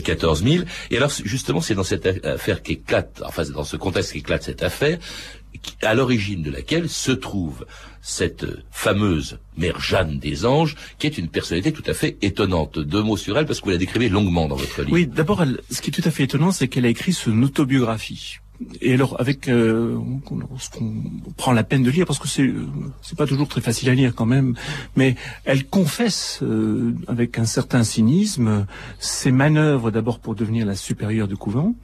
14 0.03 0.43
000. 0.43 0.65
Et 0.91 0.97
alors, 0.97 1.11
justement, 1.23 1.61
c'est 1.61 1.75
dans 1.75 1.83
cette 1.83 2.25
affaire 2.25 2.61
qu'éclate, 2.61 3.21
enfin, 3.25 3.43
dans 3.53 3.63
ce 3.63 3.77
contexte 3.77 4.13
qu'éclate 4.13 4.43
cette 4.43 4.63
affaire, 4.63 4.99
à 5.81 5.93
l'origine 5.95 6.43
de 6.43 6.51
laquelle 6.51 6.89
se 6.89 7.11
trouve 7.11 7.65
cette 8.01 8.45
fameuse 8.71 9.39
mère 9.57 9.79
Jeanne 9.79 10.19
des 10.19 10.45
Anges, 10.45 10.75
qui 10.99 11.07
est 11.07 11.17
une 11.17 11.29
personnalité 11.29 11.71
tout 11.71 11.83
à 11.87 11.93
fait 11.93 12.17
étonnante. 12.21 12.77
Deux 12.77 13.01
mots 13.01 13.17
sur 13.17 13.37
elle, 13.37 13.45
parce 13.45 13.61
que 13.61 13.65
vous 13.65 13.71
la 13.71 13.77
décrivez 13.77 14.09
longuement 14.09 14.47
dans 14.47 14.57
votre 14.57 14.81
livre. 14.81 14.93
Oui, 14.93 15.07
d'abord, 15.07 15.43
ce 15.71 15.81
qui 15.81 15.89
est 15.89 15.93
tout 15.93 16.07
à 16.07 16.11
fait 16.11 16.23
étonnant, 16.23 16.51
c'est 16.51 16.67
qu'elle 16.67 16.85
a 16.85 16.89
écrit 16.89 17.13
son 17.13 17.41
autobiographie 17.41 18.37
et 18.81 18.93
alors 18.93 19.19
avec 19.19 19.49
euh, 19.49 19.97
ce 20.59 20.69
qu'on 20.69 20.93
prend 21.35 21.51
la 21.51 21.63
peine 21.63 21.83
de 21.83 21.91
lire 21.91 22.05
parce 22.05 22.19
que 22.19 22.27
c'est 22.27 22.49
c'est 23.01 23.17
pas 23.17 23.27
toujours 23.27 23.47
très 23.47 23.61
facile 23.61 23.89
à 23.89 23.93
lire 23.93 24.15
quand 24.15 24.25
même 24.25 24.55
mais 24.95 25.15
elle 25.43 25.65
confesse 25.65 26.39
euh, 26.41 26.93
avec 27.07 27.37
un 27.37 27.45
certain 27.45 27.83
cynisme 27.83 28.65
ses 28.99 29.31
manœuvres 29.31 29.91
d'abord 29.91 30.19
pour 30.19 30.35
devenir 30.35 30.65
la 30.65 30.75
supérieure 30.75 31.27
du 31.27 31.35
couvent 31.35 31.75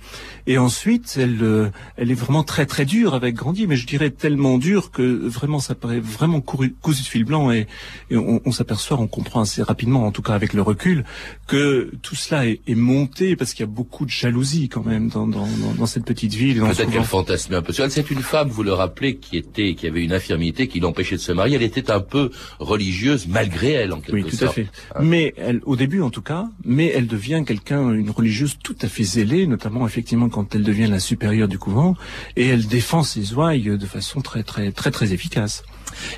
et 0.48 0.58
ensuite 0.58 1.18
elle 1.20 1.40
euh, 1.42 1.70
elle 1.98 2.10
est 2.12 2.16
vraiment 2.16 2.44
très 2.44 2.66
très 2.66 2.86
dure 2.86 3.14
avec 3.14 3.36
Grandier 3.36 3.68
mais 3.68 3.76
je 3.76 3.86
dirais 3.86 4.10
tellement 4.10 4.58
dure 4.58 4.92
que 4.92 5.02
vraiment 5.02 5.60
ça 5.60 5.76
paraît 5.76 6.00
vraiment 6.00 6.42
cousu 6.42 7.02
de 7.04 7.08
fil 7.08 7.26
blanc 7.26 7.52
et, 7.52 7.68
on, 8.12 8.52
s'aperçoit 8.52 9.00
on 9.00 9.08
comprend 9.08 9.42
assez 9.42 9.62
rapidement 9.62 10.06
en 10.06 10.12
tout 10.12 10.22
cas 10.22 10.34
avec 10.34 10.54
le 10.54 10.62
recul 10.62 11.04
que 11.48 11.92
tout 12.02 12.16
cela 12.16 12.46
est, 12.46 12.60
monté 12.76 13.36
parce 13.36 13.54
qu'il 13.54 13.62
y 13.62 13.70
a 13.70 13.72
beaucoup 13.72 14.06
de 14.06 14.10
jalousie 14.10 14.70
quand 14.70 14.86
même 14.86 15.10
dans, 15.10 15.28
dans 15.28 15.86
cette 15.86 16.06
petite 16.06 16.34
ville 16.34 16.61
Peut-être 16.68 16.92
qu'elle 16.92 17.04
fantasme 17.04 17.54
un 17.54 17.62
peu 17.62 17.74
sur 17.74 17.84
elle. 17.84 17.92
C'est 17.92 18.10
une 18.12 18.22
femme, 18.22 18.50
vous 18.50 18.64
le 18.64 18.74
rappelez, 18.74 19.18
qui 19.18 19.38
était, 19.38 19.76
qui 19.76 19.88
avait 19.88 20.04
une 20.04 20.14
infirmité 20.14 20.68
qui 20.68 20.80
l'empêchait 20.80 21.16
de 21.16 21.22
se 21.22 21.32
marier. 21.32 21.56
Elle 21.56 21.64
était 21.64 21.92
un 21.92 22.00
peu 22.00 22.32
religieuse 22.60 23.28
malgré 23.28 23.72
elle, 23.72 23.94
en 23.94 24.00
quelque 24.00 24.36
sorte. 24.36 24.58
Oui, 24.58 24.66
tout 24.66 24.72
à 24.72 24.72
fait. 24.74 24.96
Hein. 24.96 25.02
Mais 25.02 25.34
elle, 25.38 25.62
au 25.66 25.76
début 25.76 26.02
en 26.02 26.10
tout 26.10 26.22
cas, 26.22 26.48
mais 26.64 26.88
elle 26.88 27.08
devient 27.08 27.44
quelqu'un, 27.46 27.92
une 27.92 28.10
religieuse 28.10 28.58
tout 28.64 28.76
à 28.82 28.88
fait 28.88 29.04
zélée, 29.04 29.48
notamment 29.48 29.86
effectivement 29.88 30.30
quand 30.30 30.56
elle 30.56 30.64
devient 30.64 30.88
la 30.88 31.00
supérieure 31.00 31.48
du 31.48 31.58
couvent, 31.58 31.96
et 32.36 32.48
elle 32.48 32.68
défend 32.68 33.04
ses 33.04 33.34
ouailles 33.34 33.78
de 33.78 33.86
façon 33.86 34.22
très 34.22 34.44
très 34.44 34.72
très 34.72 34.92
très 34.92 35.14
efficace. 35.14 35.64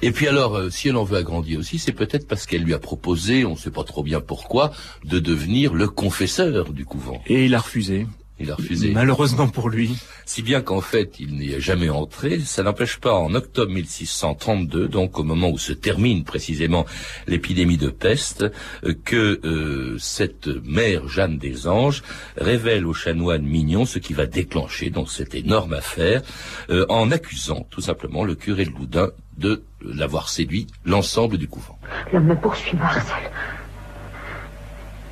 Et 0.01 0.11
puis 0.11 0.27
alors, 0.27 0.55
euh, 0.55 0.69
si 0.69 0.89
elle 0.89 0.97
en 0.97 1.03
veut 1.03 1.17
agrandir 1.17 1.59
aussi, 1.59 1.79
c'est 1.79 1.93
peut-être 1.93 2.27
parce 2.27 2.45
qu'elle 2.45 2.63
lui 2.63 2.73
a 2.73 2.79
proposé, 2.79 3.45
on 3.45 3.51
ne 3.51 3.57
sait 3.57 3.71
pas 3.71 3.83
trop 3.83 4.03
bien 4.03 4.21
pourquoi, 4.21 4.71
de 5.03 5.19
devenir 5.19 5.73
le 5.73 5.87
confesseur 5.87 6.71
du 6.71 6.85
couvent. 6.85 7.21
Et 7.27 7.45
il 7.45 7.55
a 7.55 7.59
refusé. 7.59 8.05
Il 8.43 8.51
a 8.51 8.55
refusé. 8.55 8.91
Malheureusement 8.91 9.47
pour 9.47 9.69
lui. 9.69 9.95
Si 10.25 10.41
bien 10.41 10.61
qu'en 10.61 10.81
fait, 10.81 11.19
il 11.19 11.35
n'y 11.37 11.53
est 11.53 11.61
jamais 11.61 11.89
entré. 11.89 12.39
Ça 12.39 12.63
n'empêche 12.63 12.97
pas, 12.97 13.13
en 13.13 13.33
octobre 13.35 13.71
1632, 13.71 14.87
donc 14.87 15.17
au 15.17 15.23
moment 15.23 15.49
où 15.49 15.57
se 15.57 15.71
termine 15.71 16.23
précisément 16.25 16.85
l'épidémie 17.27 17.77
de 17.77 17.89
peste, 17.89 18.45
euh, 18.83 18.93
que 19.05 19.39
euh, 19.45 19.97
cette 19.97 20.47
mère 20.47 21.07
Jeanne 21.07 21.37
des 21.37 21.67
Anges 21.67 22.03
révèle 22.37 22.85
au 22.85 22.93
chanoine 22.93 23.43
Mignon 23.43 23.85
ce 23.85 23.99
qui 23.99 24.13
va 24.13 24.25
déclencher 24.25 24.89
donc 24.89 25.09
cette 25.09 25.35
énorme 25.35 25.73
affaire, 25.73 26.21
euh, 26.69 26.85
en 26.89 27.11
accusant 27.11 27.65
tout 27.69 27.81
simplement 27.81 28.23
le 28.23 28.35
curé 28.35 28.65
de 28.65 28.71
Loudun 28.71 29.09
de 29.37 29.63
l'avoir 29.81 30.29
séduit 30.29 30.67
l'ensemble 30.85 31.37
du 31.37 31.47
couvent. 31.47 31.77
L'homme 32.11 32.25
me 32.25 32.35
poursuit, 32.35 32.77
Marcel. 32.77 33.31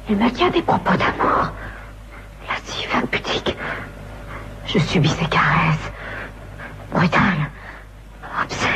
Il 0.10 0.18
me 0.18 0.30
tient 0.32 0.50
des 0.50 0.62
propos 0.62 0.98
d'amour. 0.98 1.52
Impudique. 3.14 3.58
Je 4.68 4.80
subis 4.80 5.10
ses 5.10 5.26
caresses. 5.26 5.92
Brutales. 6.94 7.50
Obscènes. 8.44 8.72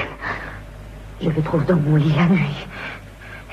Je 1.22 1.30
le 1.30 1.42
trouve 1.42 1.66
dans 1.66 1.78
mon 1.78 1.96
lit 1.96 2.14
la 2.16 2.26
nuit. 2.26 2.68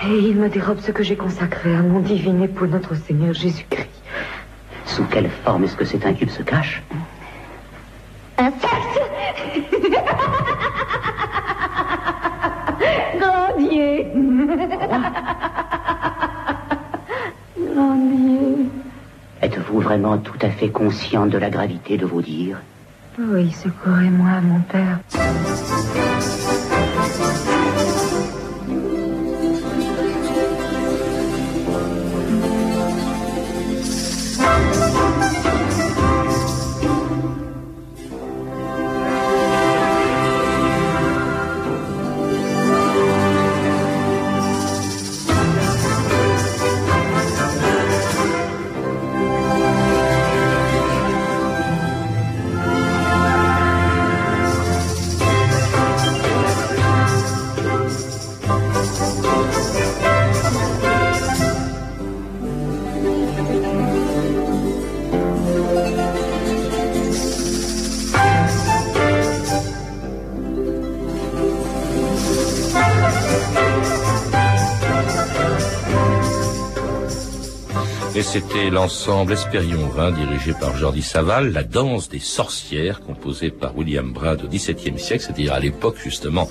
Et 0.05 0.19
il 0.19 0.37
me 0.37 0.49
dérobe 0.49 0.81
ce 0.81 0.91
que 0.91 1.03
j'ai 1.05 1.15
consacré 1.17 1.75
à 1.75 1.83
mon 1.83 2.01
divin 2.01 2.41
époux, 2.43 2.67
notre 2.67 2.95
Seigneur 2.97 3.33
Jésus-Christ. 3.35 3.89
Sous 4.85 5.05
quelle 5.05 5.31
forme 5.45 5.65
est-ce 5.65 5.77
que 5.77 5.85
cet 5.85 6.05
incube 6.05 6.29
se 6.31 6.43
cache 6.43 6.83
Un 8.39 8.51
sexe 8.51 8.99
Grandier 13.21 14.09
Grandier 17.57 18.67
Êtes-vous 19.43 19.81
vraiment 19.81 20.19
tout 20.19 20.39
à 20.41 20.51
fait 20.51 20.69
conscient 20.69 21.27
de 21.27 21.37
la 21.37 21.51
gravité 21.51 21.99
de 21.99 22.07
vos 22.07 22.23
dires? 22.23 22.59
Oui, 23.19 23.51
secourez-moi, 23.51 24.41
mon 24.41 24.61
père. 24.61 25.01
Et 78.23 78.25
c'était 78.25 78.71
l'ensemble 78.71 79.33
Espérion 79.33 79.89
20 79.89 80.13
dirigé 80.13 80.53
par 80.53 80.77
Jordi 80.77 81.03
Saval, 81.03 81.51
la 81.51 81.65
danse 81.65 82.09
des 82.09 82.21
sorcières 82.21 83.01
composée 83.01 83.51
par 83.51 83.77
William 83.77 84.13
Brad 84.13 84.45
au 84.45 84.47
XVIIe 84.47 84.97
siècle, 84.97 85.25
c'est-à-dire 85.25 85.53
à, 85.53 85.59
l'époque 85.59 85.97
justement 86.01 86.49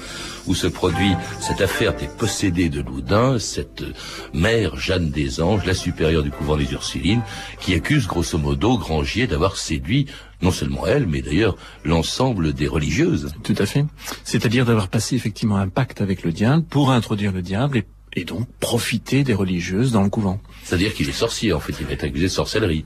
où 0.47 0.53
se 0.53 0.67
produit 0.67 1.13
cette 1.39 1.61
affaire 1.61 1.95
des 1.95 2.09
possédés 2.09 2.67
de 2.67 2.81
Loudun, 2.81 3.39
cette 3.39 3.85
mère 4.33 4.75
Jeanne 4.75 5.11
des 5.11 5.39
Anges, 5.41 5.65
la 5.65 5.73
supérieure 5.73 6.23
du 6.23 6.31
couvent 6.31 6.57
des 6.57 6.69
Ursulines, 6.73 7.21
qui 7.61 7.73
accuse 7.73 8.05
grosso 8.05 8.37
modo 8.37 8.77
Grangier 8.77 9.25
d'avoir 9.25 9.55
séduit 9.55 10.07
non 10.41 10.51
seulement 10.51 10.85
elle, 10.87 11.07
mais 11.07 11.21
d'ailleurs 11.21 11.55
l'ensemble 11.85 12.51
des 12.51 12.67
religieuses. 12.67 13.31
Tout 13.43 13.55
à 13.57 13.65
fait. 13.65 13.85
C'est-à-dire 14.25 14.65
d'avoir 14.65 14.89
passé 14.89 15.15
effectivement 15.15 15.55
un 15.55 15.69
pacte 15.69 16.01
avec 16.01 16.23
le 16.23 16.33
diable 16.33 16.65
pour 16.65 16.91
introduire 16.91 17.31
le 17.31 17.41
diable 17.41 17.77
et 17.77 17.85
et 18.13 18.25
donc 18.25 18.47
profiter 18.59 19.23
des 19.23 19.33
religieuses 19.33 19.91
dans 19.91 20.03
le 20.03 20.09
couvent. 20.09 20.39
C'est-à-dire 20.63 20.93
qu'il 20.93 21.07
est 21.09 21.13
sorcier, 21.13 21.53
en 21.53 21.59
fait, 21.59 21.73
il 21.79 21.91
être 21.91 22.03
accusé 22.03 22.25
de 22.25 22.31
sorcellerie. 22.31 22.85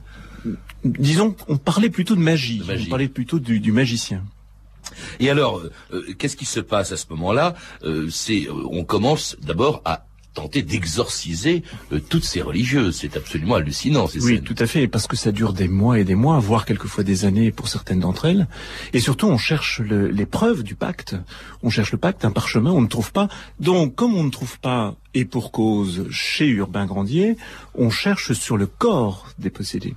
Disons, 0.84 1.36
on 1.48 1.58
parlait 1.58 1.90
plutôt 1.90 2.16
de 2.16 2.22
magie, 2.22 2.60
de 2.60 2.66
magie. 2.66 2.86
on 2.88 2.90
parlait 2.90 3.08
plutôt 3.08 3.40
du, 3.40 3.60
du 3.60 3.72
magicien. 3.72 4.24
Et 5.20 5.30
alors, 5.30 5.62
euh, 5.94 6.14
qu'est-ce 6.18 6.36
qui 6.36 6.46
se 6.46 6.60
passe 6.60 6.92
à 6.92 6.98
ce 6.98 7.08
moment-là? 7.10 7.56
Euh, 7.84 8.08
C'est, 8.10 8.48
euh, 8.48 8.54
on 8.70 8.84
commence 8.84 9.36
d'abord 9.42 9.82
à 9.84 10.06
tenter 10.36 10.62
d'exorciser 10.62 11.64
euh, 11.92 12.00
toutes 12.00 12.26
ces 12.26 12.42
religieuses. 12.42 12.98
C'est 12.98 13.18
absolument 13.18 13.56
hallucinant. 13.56 14.08
Ces 14.08 14.24
oui, 14.24 14.36
scènes. 14.36 14.44
tout 14.44 14.56
à 14.60 14.68
fait, 14.68 14.88
parce 14.88 15.08
que 15.08 15.16
ça 15.16 15.32
dure 15.32 15.54
des 15.54 15.68
mois 15.68 16.00
et 16.00 16.04
des 16.04 16.14
mois, 16.14 16.38
voire 16.40 16.66
quelquefois 16.66 17.04
des 17.04 17.26
années 17.26 17.52
pour 17.52 17.68
certaines 17.68 18.02
d'entre 18.02 18.26
elles. 18.26 18.48
Et 18.94 19.00
surtout, 19.00 19.28
on 19.28 19.40
cherche 19.40 19.80
le, 19.80 20.10
les 20.10 20.28
preuves 20.28 20.62
du 20.62 20.76
pacte. 20.76 21.16
On 21.64 21.72
cherche 21.72 21.92
le 21.92 21.98
pacte, 21.98 22.24
un 22.26 22.32
parchemin, 22.32 22.72
on 22.72 22.82
ne 22.82 22.88
trouve 22.88 23.12
pas. 23.12 23.28
Donc, 23.60 23.96
comme 23.96 24.14
on 24.14 24.24
ne 24.24 24.30
trouve 24.30 24.60
pas, 24.60 24.96
et 25.16 25.26
pour 25.26 25.52
cause, 25.52 26.06
chez 26.12 26.48
Urbain 26.48 26.86
Grandier, 26.86 27.38
on 27.74 27.90
cherche 27.90 28.34
sur 28.34 28.58
le 28.58 28.68
corps 28.68 29.30
des 29.40 29.50
possédés. 29.50 29.96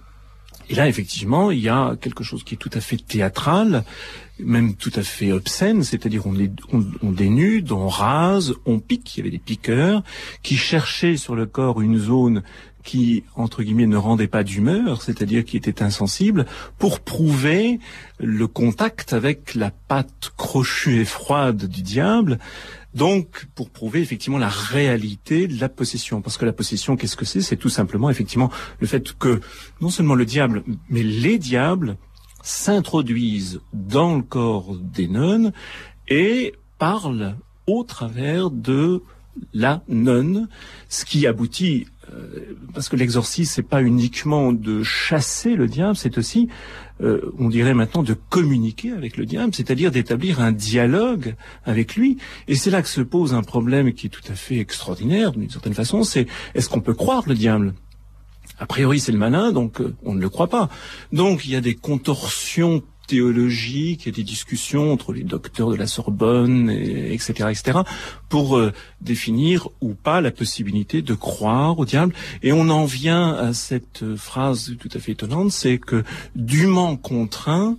Et 0.69 0.75
là, 0.75 0.89
effectivement, 0.89 1.51
il 1.51 1.61
y 1.61 1.69
a 1.69 1.97
quelque 2.01 2.25
chose 2.25 2.45
qui 2.45 2.55
est 2.55 2.59
tout 2.59 2.71
à 2.75 2.81
fait 2.81 2.97
théâtral, 2.97 3.85
même 4.39 4.75
tout 4.75 4.93
à 4.95 5.03
fait 5.03 5.33
obscène, 5.33 5.83
c'est-à-dire 5.83 6.25
on, 6.27 7.11
dénude, 7.11 7.73
on 7.73 7.89
rase, 7.89 8.55
on 8.67 8.79
pique, 8.79 9.17
il 9.17 9.21
y 9.21 9.23
avait 9.23 9.31
des 9.31 9.39
piqueurs 9.39 10.03
qui 10.43 10.57
cherchaient 10.57 11.17
sur 11.17 11.35
le 11.35 11.47
corps 11.47 11.81
une 11.81 11.99
zone 11.99 12.43
qui, 12.85 13.25
entre 13.35 13.63
guillemets, 13.63 13.87
ne 13.87 13.97
rendait 13.97 14.29
pas 14.29 14.45
d'humeur, 14.45 15.03
c'est-à-dire 15.03 15.45
qui 15.45 15.57
était 15.57 15.83
insensible, 15.83 16.47
pour 16.79 17.01
prouver 17.01 17.81
le 18.19 18.47
contact 18.47 19.13
avec 19.13 19.55
la 19.55 19.71
pâte 19.71 20.33
crochue 20.37 21.01
et 21.01 21.05
froide 21.05 21.67
du 21.67 21.83
diable, 21.83 22.39
donc, 22.95 23.47
pour 23.55 23.71
prouver 23.71 24.01
effectivement 24.01 24.39
la 24.39 24.49
réalité 24.49 25.47
de 25.47 25.61
la 25.61 25.69
possession. 25.69 26.23
Parce 26.23 26.39
que 26.39 26.45
la 26.45 26.53
possession, 26.53 26.97
qu'est-ce 26.97 27.17
que 27.17 27.25
c'est? 27.25 27.41
C'est 27.41 27.57
tout 27.57 27.69
simplement 27.69 28.11
effectivement 28.11 28.51
le 28.81 28.87
fait 28.87 29.13
que 29.17 29.41
non 29.81 29.91
seulement 29.91 30.15
le 30.15 30.25
diable, 30.25 30.65
mais 30.89 31.03
les 31.03 31.39
diables 31.39 31.97
s'introduisent 32.43 33.61
dans 33.73 34.17
le 34.17 34.23
corps 34.23 34.77
des 34.77 35.09
nonnes 35.09 35.53
et 36.09 36.55
parlent 36.79 37.37
au 37.67 37.85
travers 37.85 38.51
de 38.51 39.03
la 39.53 39.83
nonne, 39.89 40.49
ce 40.89 41.05
qui 41.05 41.27
aboutit 41.27 41.87
euh, 42.13 42.57
parce 42.73 42.89
que 42.89 42.97
l'exorcisme 42.97 43.53
c'est 43.55 43.63
pas 43.63 43.83
uniquement 43.83 44.53
de 44.53 44.83
chasser 44.83 45.55
le 45.55 45.67
diable, 45.67 45.97
c'est 45.97 46.17
aussi 46.19 46.49
euh, 47.01 47.33
on 47.39 47.49
dirait 47.49 47.75
maintenant 47.75 48.03
de 48.03 48.15
communiquer 48.15 48.93
avec 48.93 49.17
le 49.17 49.27
diable, 49.27 49.55
c'est-à-dire 49.55 49.91
d'établir 49.91 50.41
un 50.41 50.53
dialogue 50.53 51.35
avec 51.65 51.97
lui. 51.97 52.19
Et 52.49 52.55
c'est 52.55 52.71
là 52.71 52.83
que 52.83 52.89
se 52.89 53.01
pose 53.01 53.35
un 53.35 53.43
problème 53.43 53.93
qui 53.93 54.07
est 54.07 54.11
tout 54.11 54.23
à 54.29 54.35
fait 54.35 54.59
extraordinaire 54.59 55.33
d'une 55.33 55.51
certaine 55.51 55.75
façon, 55.75 56.03
c'est 56.03 56.27
est-ce 56.55 56.69
qu'on 56.69 56.81
peut 56.81 56.95
croire 56.95 57.25
le 57.27 57.35
diable? 57.35 57.75
A 58.59 58.67
priori, 58.67 58.99
c'est 58.99 59.13
le 59.13 59.19
malin, 59.19 59.53
donc 59.53 59.81
euh, 59.81 59.95
on 60.05 60.15
ne 60.15 60.21
le 60.21 60.29
croit 60.29 60.49
pas. 60.49 60.69
Donc 61.13 61.45
il 61.45 61.53
y 61.53 61.57
a 61.57 61.61
des 61.61 61.75
contorsions 61.75 62.83
y 63.17 64.09
a 64.09 64.13
des 64.13 64.23
discussions 64.23 64.93
entre 64.93 65.13
les 65.13 65.23
docteurs 65.23 65.71
de 65.71 65.77
la 65.77 65.87
Sorbonne, 65.87 66.71
et, 66.71 67.13
etc., 67.13 67.51
etc., 67.51 67.79
pour 68.29 68.57
euh, 68.57 68.73
définir 69.01 69.69
ou 69.81 69.95
pas 69.95 70.21
la 70.21 70.31
possibilité 70.31 71.03
de 71.03 71.15
croire 71.15 71.79
au 71.79 71.85
diable. 71.85 72.15
Et 72.43 72.53
on 72.53 72.69
en 72.69 72.85
vient 72.85 73.35
à 73.35 73.53
cette 73.53 74.05
phrase 74.17 74.75
tout 74.79 74.91
à 74.95 74.99
fait 74.99 75.13
étonnante, 75.13 75.53
c'est 75.53 75.79
que 75.79 76.05
dûment 76.35 76.97
contraint, 76.97 77.77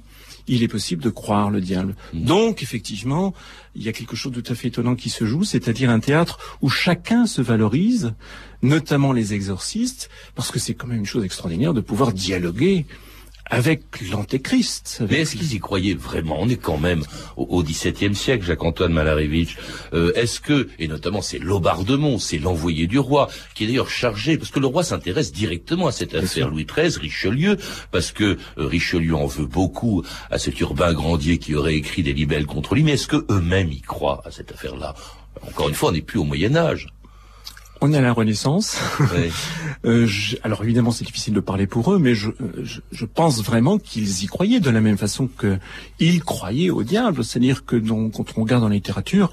il 0.48 0.64
est 0.64 0.68
possible 0.68 1.04
de 1.04 1.10
croire 1.10 1.50
le 1.50 1.62
diable. 1.62 1.96
Mmh. 2.14 2.24
Donc, 2.24 2.64
effectivement, 2.64 3.34
il 3.76 3.84
y 3.84 3.90
a 3.90 3.94
quelque 3.94 4.16
chose 4.16 4.32
de 4.32 4.42
tout 4.42 4.52
à 4.52 4.56
fait 4.56 4.70
étonnant 4.70 4.96
qui 4.96 5.10
se 5.10 5.26
joue, 5.26 5.44
c'est-à-dire 5.44 5.90
un 5.90 6.00
théâtre 6.00 6.58
où 6.62 6.70
chacun 6.70 7.28
se 7.28 7.42
valorise, 7.42 8.14
notamment 8.62 9.14
les 9.14 9.34
exorcistes, 9.34 10.10
parce 10.36 10.52
que 10.52 10.60
c'est 10.60 10.74
quand 10.74 10.88
même 10.88 11.00
une 11.00 11.06
chose 11.06 11.24
extraordinaire 11.24 11.74
de 11.74 11.82
pouvoir 11.82 12.12
dialoguer 12.12 12.86
avec 13.50 13.84
l'antéchrist. 14.12 15.02
Mais 15.10 15.22
est-ce 15.22 15.36
qu'ils 15.36 15.54
y 15.54 15.60
croyaient 15.60 15.96
vraiment? 15.96 16.38
On 16.40 16.50
est 16.50 16.58
quand 16.58 16.78
même 16.78 17.04
au 17.36 17.64
XVIIe 17.64 18.16
siècle, 18.16 18.46
Jacques-Antoine 18.46 18.94
Malarevitch. 18.94 19.58
Euh, 19.94 20.12
est-ce 20.16 20.40
que, 20.40 20.68
et 20.78 20.88
notamment 20.88 21.22
c'est 21.22 21.40
Laubardemont, 21.40 22.20
c'est 22.20 22.38
l'envoyé 22.38 22.88
du 22.88 23.00
roi, 23.00 23.30
qui 23.56 23.64
est 23.64 23.68
d'ailleurs 23.68 23.90
chargé, 23.90 24.38
parce 24.38 24.52
que 24.52 24.60
le 24.60 24.68
roi 24.68 24.84
s'intéresse 24.84 25.32
directement 25.32 25.88
à 25.88 25.92
cette 25.92 26.14
affaire 26.14 26.50
Louis 26.50 26.66
XIII, 26.66 26.98
Richelieu, 27.00 27.58
parce 27.92 28.12
que 28.12 28.38
euh, 28.58 28.66
Richelieu 28.68 29.16
en 29.16 29.26
veut 29.26 29.46
beaucoup 29.46 30.04
à 30.30 30.38
cet 30.38 30.60
Urbain 30.60 30.94
Grandier 30.94 31.38
qui 31.38 31.56
aurait 31.56 31.76
écrit 31.76 32.04
des 32.04 32.14
libelles 32.14 32.46
contre 32.46 32.76
lui, 32.76 32.84
mais 32.84 32.94
est-ce 32.94 33.08
que 33.08 33.26
eux-mêmes 33.30 33.72
y 33.72 33.82
croient 33.82 34.22
à 34.26 34.32
cette 34.32 34.52
affaire-là? 34.52 34.96
Encore 35.48 35.70
une 35.70 35.76
fois, 35.76 35.90
on 35.90 35.94
n'est 35.94 36.02
plus 36.02 36.20
au 36.20 36.24
Moyen 36.24 36.56
Âge. 36.56 36.88
On 37.82 37.94
est 37.94 37.98
à 37.98 38.02
la 38.02 38.12
Renaissance. 38.12 38.78
Oui. 39.00 39.32
euh, 39.86 40.06
je, 40.06 40.36
alors 40.44 40.64
évidemment, 40.64 40.92
c'est 40.92 41.06
difficile 41.06 41.34
de 41.34 41.40
parler 41.40 41.68
pour 41.68 41.94
eux, 41.94 42.00
mais 42.00 42.14
je, 42.14 42.32
je, 42.62 42.82
je 42.92 43.06
pense 43.06 43.42
vraiment 43.44 43.78
qu'ils 43.78 44.24
y 44.24 44.28
croyaient 44.28 44.60
de 44.60 44.70
la 44.70 44.82
même 44.82 44.98
façon 44.98 45.30
qu'ils 45.30 46.24
croyaient 46.24 46.70
au 46.70 46.84
diable. 46.84 47.24
C'est-à-dire 47.24 47.66
que 47.66 47.76
donc, 47.76 48.14
quand 48.14 48.38
on 48.38 48.42
regarde 48.42 48.64
dans 48.64 48.70
la 48.70 48.76
littérature, 48.76 49.32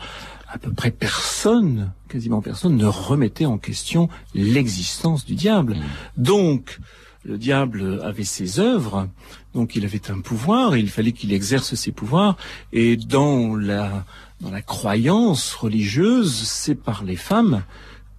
à 0.48 0.58
peu 0.58 0.70
près 0.70 0.90
personne, 0.90 1.92
quasiment 2.08 2.40
personne, 2.40 2.76
ne 2.76 2.86
remettait 2.86 3.46
en 3.46 3.58
question 3.58 4.08
l'existence 4.34 5.24
du 5.24 5.34
diable. 5.34 5.74
Mmh. 5.74 6.22
Donc, 6.22 6.78
le 7.24 7.38
diable 7.38 8.00
avait 8.04 8.24
ses 8.24 8.60
œuvres, 8.60 9.08
donc 9.54 9.74
il 9.74 9.84
avait 9.84 10.10
un 10.10 10.20
pouvoir, 10.20 10.76
et 10.76 10.80
il 10.80 10.88
fallait 10.88 11.12
qu'il 11.12 11.32
exerce 11.32 11.74
ses 11.74 11.90
pouvoirs, 11.90 12.36
et 12.72 12.96
dans 12.96 13.56
la, 13.56 14.04
dans 14.40 14.50
la 14.50 14.62
croyance 14.62 15.52
religieuse, 15.54 16.32
c'est 16.32 16.76
par 16.76 17.02
les 17.02 17.16
femmes 17.16 17.64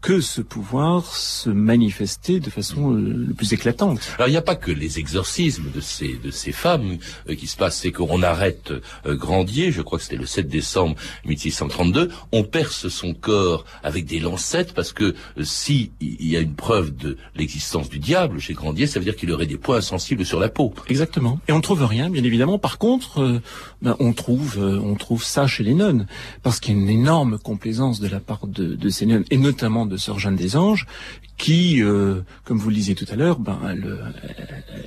que 0.02 0.22
ce 0.22 0.42
pouvoir 0.42 1.16
se 1.16 1.50
manifestait 1.50 2.40
de 2.40 2.50
façon 2.50 2.94
euh, 2.94 3.26
le 3.28 3.34
plus 3.34 3.54
éclatante. 3.54 4.00
Alors 4.18 4.28
il 4.28 4.32
n'y 4.32 4.38
a 4.38 4.44
pas 4.44 4.56
que 4.56 4.72
les 4.72 5.00
exorcismes 5.00 5.72
de 5.74 5.82
ces 5.82 6.20
de 6.24 6.32
ces 6.32 6.52
femmes 6.52 6.98
euh, 7.30 7.36
qui 7.36 7.48
se 7.48 7.58
passent, 7.58 7.78
c'est 7.78 7.92
qu'on 7.92 8.22
arrête 8.22 8.72
euh, 9.06 9.16
Grandier, 9.16 9.72
je 9.72 9.82
crois 9.82 9.98
que 9.98 10.04
c'était 10.04 10.18
le 10.18 10.26
7 10.26 10.48
décembre 10.48 10.96
1632, 11.26 12.12
on 12.32 12.44
perce 12.44 12.88
son 12.90 13.14
corps 13.14 13.66
avec 13.84 14.06
des 14.06 14.20
lancettes 14.20 14.74
parce 14.74 14.94
que 14.94 15.16
si 15.42 15.92
il 16.00 16.28
y 16.28 16.38
a 16.38 16.42
une 16.42 16.56
preuve 16.56 16.96
de 16.96 17.18
l'existence 17.36 17.90
du 17.90 18.00
diable 18.00 18.40
chez 18.40 18.54
Grandier, 18.54 18.88
ça 18.88 19.00
veut 19.00 19.06
dire 19.06 19.16
qu'il 19.16 19.32
aurait 19.32 19.48
des 19.48 19.58
points 19.58 19.82
sensibles 19.82 20.26
sur 20.26 20.40
la 20.40 20.50
peau. 20.50 20.74
Exactement. 20.88 21.40
Et 21.48 21.52
on 21.52 21.58
ne 21.58 21.62
trouve 21.62 21.84
rien, 21.84 22.10
bien 22.10 22.24
évidemment. 22.24 22.60
Par 22.60 22.78
contre, 22.78 23.42
ben, 23.82 23.96
on 24.00 24.14
trouve 24.14 24.58
on 24.58 24.96
trouve 24.96 25.24
ça 25.24 25.46
chez 25.48 25.64
les 25.64 25.74
nonnes 25.74 26.08
parce 26.42 26.60
qu'il 26.60 26.76
y 26.76 26.80
a 26.80 26.82
une 26.82 26.90
énorme 26.90 27.38
complaisance 27.38 28.00
de 28.00 28.08
la 28.08 28.20
part 28.20 28.48
de, 28.48 28.76
de 28.76 28.90
ces 28.90 29.06
nonnes 29.06 29.26
et 29.30 29.38
notamment 29.38 29.86
de 29.86 29.98
Sœur 29.98 30.20
Jeanne 30.20 30.36
des 30.36 30.56
Anges, 30.56 30.88
qui, 31.38 31.84
euh, 31.84 32.22
comme 32.44 32.58
vous 32.58 32.70
le 32.70 32.76
disiez 32.76 32.96
tout 32.96 33.06
à 33.10 33.16
l'heure, 33.16 33.40
ben, 33.40 33.60
elle, 33.70 34.14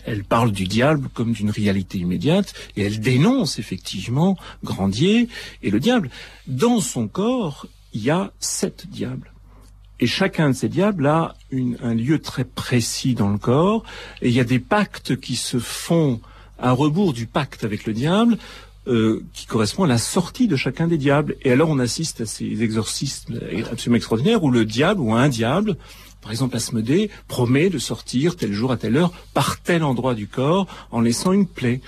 elle, 0.04 0.24
parle 0.24 0.50
du 0.50 0.66
diable 0.66 1.08
comme 1.14 1.32
d'une 1.32 1.50
réalité 1.50 1.98
immédiate, 1.98 2.52
et 2.76 2.82
elle 2.82 3.00
dénonce 3.00 3.58
effectivement 3.58 4.36
Grandier 4.64 5.28
et 5.62 5.70
le 5.70 5.80
diable. 5.80 6.10
Dans 6.46 6.80
son 6.80 7.08
corps, 7.08 7.66
il 7.92 8.02
y 8.02 8.10
a 8.10 8.32
sept 8.40 8.86
diables. 8.88 9.32
Et 10.00 10.06
chacun 10.06 10.50
de 10.50 10.54
ces 10.54 10.68
diables 10.68 11.06
a 11.06 11.34
un 11.82 11.94
lieu 11.94 12.18
très 12.18 12.44
précis 12.44 13.14
dans 13.14 13.28
le 13.28 13.38
corps, 13.38 13.84
et 14.22 14.28
il 14.28 14.34
y 14.34 14.40
a 14.40 14.44
des 14.44 14.58
pactes 14.58 15.20
qui 15.20 15.36
se 15.36 15.58
font 15.58 16.20
à 16.58 16.72
rebours 16.72 17.12
du 17.12 17.26
pacte 17.26 17.64
avec 17.64 17.86
le 17.86 17.92
diable 17.92 18.38
euh, 18.90 19.22
qui 19.32 19.46
correspond 19.46 19.84
à 19.84 19.86
la 19.86 19.98
sortie 19.98 20.48
de 20.48 20.56
chacun 20.56 20.88
des 20.88 20.98
diables. 20.98 21.36
Et 21.42 21.52
alors 21.52 21.70
on 21.70 21.78
assiste 21.78 22.22
à 22.22 22.26
ces 22.26 22.62
exorcismes 22.62 23.38
absolument 23.70 23.96
extraordinaires 23.96 24.42
où 24.42 24.50
le 24.50 24.64
diable 24.64 25.00
ou 25.00 25.14
un 25.14 25.28
diable, 25.28 25.76
par 26.20 26.32
exemple 26.32 26.56
Asmodée, 26.56 27.08
promet 27.28 27.70
de 27.70 27.78
sortir 27.78 28.36
tel 28.36 28.52
jour 28.52 28.72
à 28.72 28.76
telle 28.76 28.96
heure 28.96 29.12
par 29.32 29.60
tel 29.60 29.84
endroit 29.84 30.14
du 30.14 30.26
corps 30.26 30.66
en 30.90 31.00
laissant 31.00 31.32
une 31.32 31.46
plaie. 31.46 31.80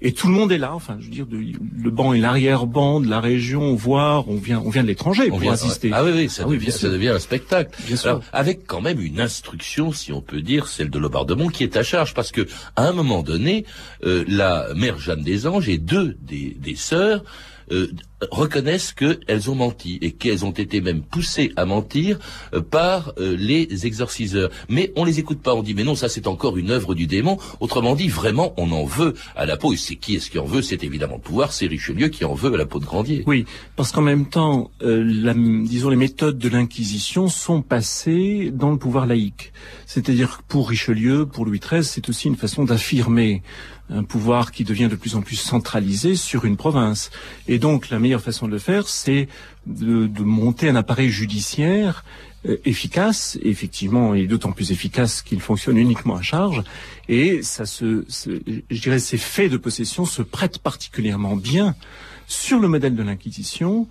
Et 0.00 0.12
tout 0.12 0.28
le 0.28 0.34
monde 0.34 0.52
est 0.52 0.58
là, 0.58 0.74
enfin, 0.74 0.96
je 1.00 1.06
veux 1.06 1.10
dire, 1.10 1.26
le 1.30 1.90
banc 1.90 2.12
et 2.12 2.20
l'arrière-banc 2.20 3.00
de 3.00 3.08
la 3.08 3.20
région, 3.20 3.74
voire 3.74 4.28
on 4.28 4.36
vient, 4.36 4.62
on 4.64 4.70
vient 4.70 4.82
de 4.82 4.88
l'étranger 4.88 5.28
pour 5.28 5.50
assister. 5.50 5.90
Ah 5.92 6.04
oui, 6.04 6.12
oui, 6.14 6.28
ça, 6.28 6.44
ah 6.46 6.50
devient, 6.50 6.70
ça 6.70 6.88
devient 6.88 7.08
un 7.08 7.18
spectacle. 7.18 7.76
Bien 7.84 7.96
sûr. 7.96 8.20
avec 8.32 8.64
quand 8.66 8.80
même 8.80 9.00
une 9.00 9.20
instruction, 9.20 9.90
si 9.90 10.12
on 10.12 10.20
peut 10.20 10.40
dire, 10.40 10.68
celle 10.68 10.90
de 10.90 10.98
Lobardemont, 11.00 11.48
qui 11.48 11.64
est 11.64 11.76
à 11.76 11.82
charge, 11.82 12.14
parce 12.14 12.30
que 12.30 12.46
à 12.76 12.86
un 12.86 12.92
moment 12.92 13.22
donné, 13.22 13.64
euh, 14.04 14.24
la 14.28 14.72
mère 14.74 14.98
Jeanne 15.00 15.22
des 15.22 15.48
Anges 15.48 15.68
et 15.68 15.78
deux 15.78 16.16
des, 16.22 16.56
des 16.60 16.76
sœurs 16.76 17.24
euh, 17.70 17.92
reconnaissent 18.30 18.92
qu'elles 18.92 19.50
ont 19.50 19.54
menti 19.54 19.98
et 20.00 20.12
qu'elles 20.12 20.44
ont 20.44 20.50
été 20.50 20.80
même 20.80 21.02
poussées 21.02 21.52
à 21.56 21.64
mentir 21.64 22.18
euh, 22.52 22.60
par 22.60 23.12
euh, 23.18 23.36
les 23.38 23.86
exorciseurs. 23.86 24.50
Mais 24.68 24.92
on 24.96 25.04
les 25.04 25.20
écoute 25.20 25.40
pas, 25.40 25.54
on 25.54 25.62
dit 25.62 25.74
mais 25.74 25.84
non, 25.84 25.94
ça 25.94 26.08
c'est 26.08 26.26
encore 26.26 26.56
une 26.56 26.70
œuvre 26.70 26.94
du 26.94 27.06
démon. 27.06 27.38
Autrement 27.60 27.94
dit, 27.94 28.08
vraiment, 28.08 28.54
on 28.56 28.72
en 28.72 28.84
veut 28.84 29.14
à 29.36 29.46
la 29.46 29.56
peau. 29.56 29.72
Et 29.72 29.76
c'est 29.76 29.96
qui 29.96 30.16
est-ce 30.16 30.30
qui 30.30 30.38
en 30.38 30.44
veut? 30.44 30.62
C'est 30.62 30.82
évidemment 30.82 31.16
le 31.16 31.22
pouvoir, 31.22 31.52
c'est 31.52 31.66
Richelieu 31.66 32.08
qui 32.08 32.24
en 32.24 32.34
veut 32.34 32.52
à 32.52 32.56
la 32.56 32.66
peau 32.66 32.80
de 32.80 32.84
Grandier. 32.84 33.22
Oui, 33.26 33.44
parce 33.76 33.92
qu'en 33.92 34.02
même 34.02 34.26
temps, 34.26 34.70
la, 34.80 35.34
disons 35.34 35.88
les 35.88 35.96
méthodes 35.96 36.38
de 36.38 36.48
l'Inquisition 36.48 37.28
sont 37.28 37.62
passées 37.62 38.50
dans 38.52 38.70
le 38.70 38.78
pouvoir 38.78 39.06
laïque. 39.06 39.52
C'est-à-dire 39.86 40.38
que 40.38 40.42
pour 40.48 40.68
Richelieu, 40.68 41.26
pour 41.26 41.44
Louis 41.44 41.60
XIII, 41.60 41.84
c'est 41.84 42.08
aussi 42.08 42.28
une 42.28 42.36
façon 42.36 42.64
d'affirmer 42.64 43.42
un 43.90 44.02
pouvoir 44.02 44.52
qui 44.52 44.64
devient 44.64 44.88
de 44.90 44.96
plus 44.96 45.16
en 45.16 45.22
plus 45.22 45.36
centralisé 45.36 46.16
sur 46.16 46.44
une 46.44 46.56
province. 46.56 47.10
Et 47.46 47.58
donc 47.58 47.90
la 47.90 47.98
meilleure 47.98 48.20
façon 48.20 48.46
de 48.46 48.52
le 48.52 48.58
faire, 48.58 48.88
c'est 48.88 49.28
de, 49.66 50.08
monter 50.22 50.68
un 50.68 50.76
appareil 50.76 51.10
judiciaire 51.10 52.04
euh, 52.46 52.56
efficace, 52.64 53.38
effectivement, 53.42 54.14
et 54.14 54.26
d'autant 54.26 54.52
plus 54.52 54.72
efficace 54.72 55.22
qu'il 55.22 55.40
fonctionne 55.40 55.76
uniquement 55.76 56.16
à 56.16 56.22
charge. 56.22 56.62
Et 57.08 57.42
ça 57.42 57.64
je 57.64 58.80
dirais, 58.80 58.98
ces 58.98 59.18
faits 59.18 59.50
de 59.50 59.56
possession 59.56 60.04
se 60.04 60.22
prêtent 60.22 60.58
particulièrement 60.58 61.36
bien 61.36 61.74
sur 62.26 62.60
le 62.60 62.68
modèle 62.68 62.94
de 62.94 63.02
l'Inquisition, 63.02 63.88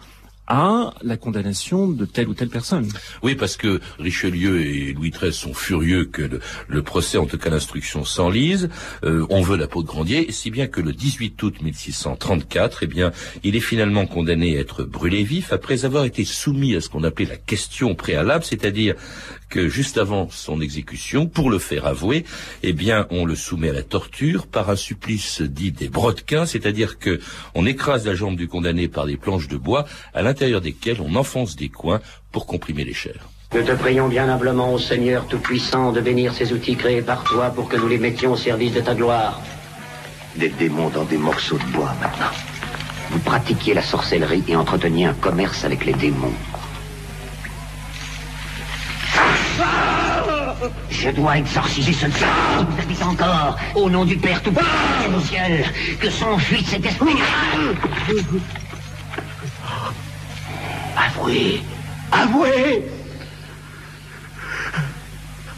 à 0.47 0.93
la 1.03 1.17
condamnation 1.17 1.87
de 1.87 2.05
telle 2.05 2.27
ou 2.29 2.33
telle 2.33 2.49
personne. 2.49 2.87
Oui, 3.21 3.35
parce 3.35 3.57
que 3.57 3.81
Richelieu 3.99 4.61
et 4.61 4.93
Louis 4.93 5.11
XIII 5.11 5.33
sont 5.33 5.53
furieux 5.53 6.05
que 6.05 6.39
le, 6.67 6.81
procès, 6.81 7.17
en 7.17 7.25
tout 7.25 7.37
cas 7.37 7.49
l'instruction, 7.49 8.05
s'enlise. 8.05 8.69
Euh, 9.03 9.25
on 9.29 9.41
veut 9.41 9.57
la 9.57 9.67
peau 9.67 9.83
de 9.83 9.87
Grandier, 9.87 10.31
si 10.31 10.49
bien 10.49 10.67
que 10.67 10.79
le 10.79 10.93
18 10.93 11.41
août 11.43 11.61
1634, 11.61 12.83
eh 12.83 12.87
bien, 12.87 13.11
il 13.43 13.55
est 13.55 13.61
finalement 13.61 14.05
condamné 14.05 14.57
à 14.57 14.61
être 14.61 14.83
brûlé 14.83 15.23
vif 15.23 15.51
après 15.51 15.83
avoir 15.83 16.05
été 16.05 16.23
soumis 16.23 16.75
à 16.75 16.81
ce 16.81 16.89
qu'on 16.89 17.03
appelait 17.03 17.25
la 17.25 17.37
question 17.37 17.93
préalable, 17.95 18.45
c'est-à-dire 18.45 18.95
que 19.49 19.67
juste 19.67 19.97
avant 19.97 20.29
son 20.29 20.59
exécution, 20.61 21.27
pour 21.27 21.49
le 21.49 21.59
faire 21.59 21.85
avouer, 21.85 22.25
eh 22.63 22.73
bien, 22.73 23.07
on 23.11 23.25
le 23.25 23.35
soumet 23.35 23.69
à 23.69 23.73
la 23.73 23.83
torture 23.83 24.47
par 24.47 24.69
un 24.69 24.75
supplice 24.75 25.41
dit 25.41 25.71
des 25.71 25.89
brodequins, 25.89 26.45
c'est-à-dire 26.45 26.99
que 26.99 27.19
on 27.55 27.65
écrase 27.65 28.05
la 28.05 28.15
jambe 28.15 28.35
du 28.35 28.47
condamné 28.47 28.87
par 28.87 29.05
des 29.05 29.17
planches 29.17 29.47
de 29.47 29.57
bois, 29.57 29.85
à 30.13 30.21
l'intérieur 30.21 30.36
desquelles 30.45 31.01
on 31.01 31.15
enfonce 31.15 31.55
des 31.55 31.69
coins 31.69 32.01
pour 32.31 32.45
comprimer 32.45 32.83
les 32.83 32.93
chairs. 32.93 33.29
Nous 33.53 33.63
te 33.63 33.71
prions 33.71 34.07
bien 34.07 34.27
humblement, 34.29 34.73
au 34.73 34.79
Seigneur 34.79 35.25
Tout-Puissant, 35.27 35.91
de 35.91 36.01
bénir 36.01 36.33
ces 36.33 36.51
outils 36.51 36.75
créés 36.75 37.01
par 37.01 37.23
toi 37.23 37.49
pour 37.49 37.69
que 37.69 37.77
nous 37.77 37.87
les 37.87 37.97
mettions 37.97 38.33
au 38.33 38.37
service 38.37 38.73
de 38.73 38.81
ta 38.81 38.93
gloire. 38.93 39.41
Des 40.35 40.49
démons 40.49 40.89
dans 40.89 41.05
des 41.05 41.17
morceaux 41.17 41.57
de 41.57 41.71
bois 41.71 41.93
maintenant. 42.01 42.31
Vous 43.09 43.19
pratiquiez 43.19 43.73
la 43.73 43.81
sorcellerie 43.81 44.43
et 44.47 44.55
entreteniez 44.55 45.05
un 45.05 45.13
commerce 45.13 45.63
avec 45.63 45.85
les 45.85 45.93
démons. 45.93 46.33
Je 50.89 51.09
dois 51.11 51.37
exorciser 51.37 51.93
ce 51.93 52.07
diable 52.07 52.67
qui 52.81 52.95
dit 52.95 53.03
encore, 53.03 53.57
au 53.75 53.89
nom 53.89 54.03
du 54.03 54.17
Père 54.17 54.41
tout 54.41 54.51
au 54.51 55.21
ciel, 55.21 55.63
que 56.01 56.09
s'enfuit 56.09 56.65
cet 56.65 56.85
esprit. 56.85 57.15
Avouez, 61.27 61.61
avouez 62.13 62.83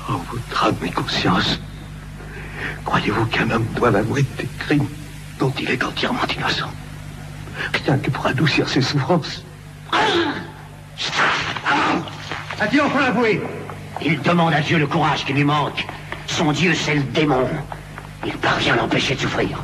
Oh, 0.10 0.19
votre 0.32 0.65
âme 0.65 0.75
et 0.84 0.89
conscience, 0.89 1.60
croyez-vous 2.84 3.25
qu'un 3.27 3.51
homme 3.51 3.67
doit 3.75 3.95
avouer 3.95 4.25
des 4.39 4.47
crimes 4.58 4.88
dont 5.38 5.53
il 5.60 5.69
est 5.69 5.84
entièrement 5.84 6.25
innocent? 6.36 6.71
Rien 7.86 7.99
que 7.99 8.10
pour 8.10 8.25
adoucir 8.25 8.67
ses 8.67 8.82
souffrances. 8.82 9.43
A-t-il 12.60 12.82
enfin 12.82 13.03
avoué 13.03 13.39
il 14.01 14.21
demande 14.21 14.53
à 14.53 14.62
Dieu 14.62 14.79
le 14.79 14.88
courage 14.88 15.25
qui 15.25 15.34
lui 15.34 15.43
manque. 15.43 15.86
Son 16.25 16.51
Dieu, 16.51 16.73
c'est 16.73 16.95
le 16.95 17.03
démon. 17.03 17.47
Il 18.25 18.34
parvient 18.38 18.73
à 18.73 18.77
l'empêcher 18.77 19.13
de 19.13 19.19
souffrir. 19.19 19.62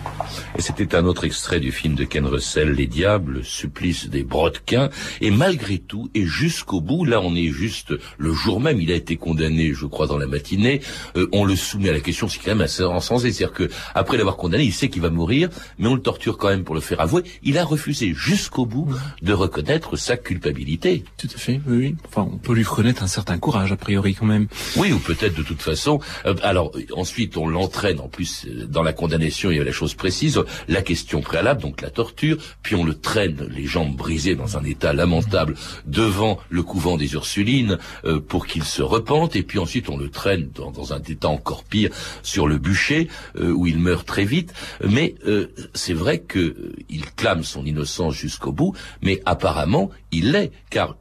Et 0.58 0.62
c'était 0.62 0.96
un 0.96 1.06
autre 1.06 1.26
extrait 1.26 1.60
du 1.60 1.74
film 1.74 1.96
de 1.96 2.06
Ken 2.06 2.26
Russell, 2.26 2.72
Les 2.72 2.88
Diables, 2.88 3.44
supplice 3.44 4.08
des 4.08 4.24
brodequins. 4.24 4.90
Et 5.20 5.30
malgré 5.30 5.80
tout, 5.80 6.10
et 6.16 6.26
jusqu'au 6.26 6.80
bout, 6.80 7.04
là 7.04 7.20
on 7.22 7.36
est 7.36 7.50
juste 7.50 7.94
le 8.18 8.32
jour 8.32 8.62
même, 8.62 8.80
il 8.80 8.90
a 8.92 8.96
été 8.96 9.18
condamné, 9.18 9.74
je 9.74 9.86
crois, 9.86 10.08
dans 10.08 10.18
la 10.18 10.28
matinée, 10.28 10.80
euh, 11.18 11.28
on 11.34 11.44
le 11.44 11.58
soumet 11.58 11.90
à 11.90 11.94
la 11.94 12.00
question, 12.00 12.30
c'est 12.30 12.40
quand 12.40 12.52
même 12.52 12.62
assez 12.62 12.84
insensé. 12.84 13.34
C'est-à-dire 13.34 13.54
que 13.54 13.70
après 13.94 14.16
l'avoir 14.16 14.38
condamné, 14.38 14.64
il 14.64 14.72
sait 14.72 14.88
qu'il 14.88 15.02
va 15.02 15.10
mourir, 15.10 15.50
mais 15.78 15.90
on 15.90 15.96
le 15.96 16.02
torture 16.02 16.38
quand 16.38 16.48
même 16.48 16.64
pour 16.64 16.76
le 16.76 16.82
faire 16.82 17.02
avouer. 17.02 17.24
Il 17.44 17.58
a 17.58 17.66
refusé 17.66 18.14
jusqu'au 18.16 18.66
bout 18.66 18.88
de 19.22 19.34
reconnaître 19.34 19.98
sa 19.98 20.16
culpabilité. 20.16 21.04
Tout 21.18 21.28
à 21.34 21.38
fait, 21.38 21.60
oui, 21.68 21.78
oui. 21.78 21.96
Enfin, 22.08 22.30
on 22.32 22.38
peut 22.38 22.54
lui 22.54 22.64
reconnaître 22.64 23.04
un 23.04 23.08
certain 23.08 23.38
courage, 23.38 23.74
a 23.74 23.78
priori, 23.78 24.16
quand 24.16 24.26
même. 24.26 24.48
Oui, 24.78 24.94
ou 24.94 25.00
peut-être 25.00 25.36
de 25.36 25.44
toute 25.44 25.62
façon. 25.62 26.00
Euh, 26.26 26.34
alors, 26.44 26.72
ensuite, 26.94 27.36
on 27.36 27.48
l'entraîne, 27.48 28.00
en 28.00 28.08
plus, 28.08 28.46
euh, 28.48 28.66
dans 28.68 28.84
la 28.84 28.94
condamnation, 28.94 29.52
il 29.52 29.58
y 29.58 29.60
a 29.60 29.64
la 29.66 29.74
chose 29.74 29.96
précise 29.96 30.45
la 30.68 30.82
question 30.82 31.22
préalable, 31.22 31.62
donc 31.62 31.82
la 31.82 31.90
torture, 31.90 32.38
puis 32.62 32.76
on 32.76 32.84
le 32.84 32.94
traîne, 32.94 33.48
les 33.50 33.66
jambes 33.66 33.96
brisées 33.96 34.36
dans 34.36 34.58
un 34.58 34.64
état 34.64 34.94
lamentable, 34.94 35.56
devant 35.86 36.40
le 36.50 36.64
couvent 36.64 36.98
des 36.98 37.14
Ursulines 37.14 37.78
euh, 38.06 38.20
pour 38.20 38.48
qu'il 38.48 38.64
se 38.64 38.82
repente, 38.82 39.36
et 39.36 39.44
puis 39.44 39.60
ensuite 39.60 39.90
on 39.90 39.98
le 39.98 40.10
traîne 40.10 40.50
dans, 40.54 40.94
un 40.94 41.02
état 41.02 41.30
encore 41.30 41.64
pire 41.64 41.90
sur 42.22 42.48
le 42.48 42.58
bûcher, 42.58 43.08
euh, 43.38 43.52
où 43.52 43.66
il 43.68 43.80
meurt 43.80 44.06
très 44.06 44.26
vite. 44.26 44.54
Mais 44.88 45.16
euh, 45.26 45.48
c'est 45.74 45.94
vrai 45.94 46.24
qu'il 46.24 47.06
clame 47.16 47.44
son 47.44 47.66
innocence 47.66 48.14
jusqu'au 48.14 48.52
bout, 48.52 48.74
mais 49.02 49.22
apparemment 49.26 49.90
il 50.12 50.32
l'est, 50.32 50.52
car 50.70 50.96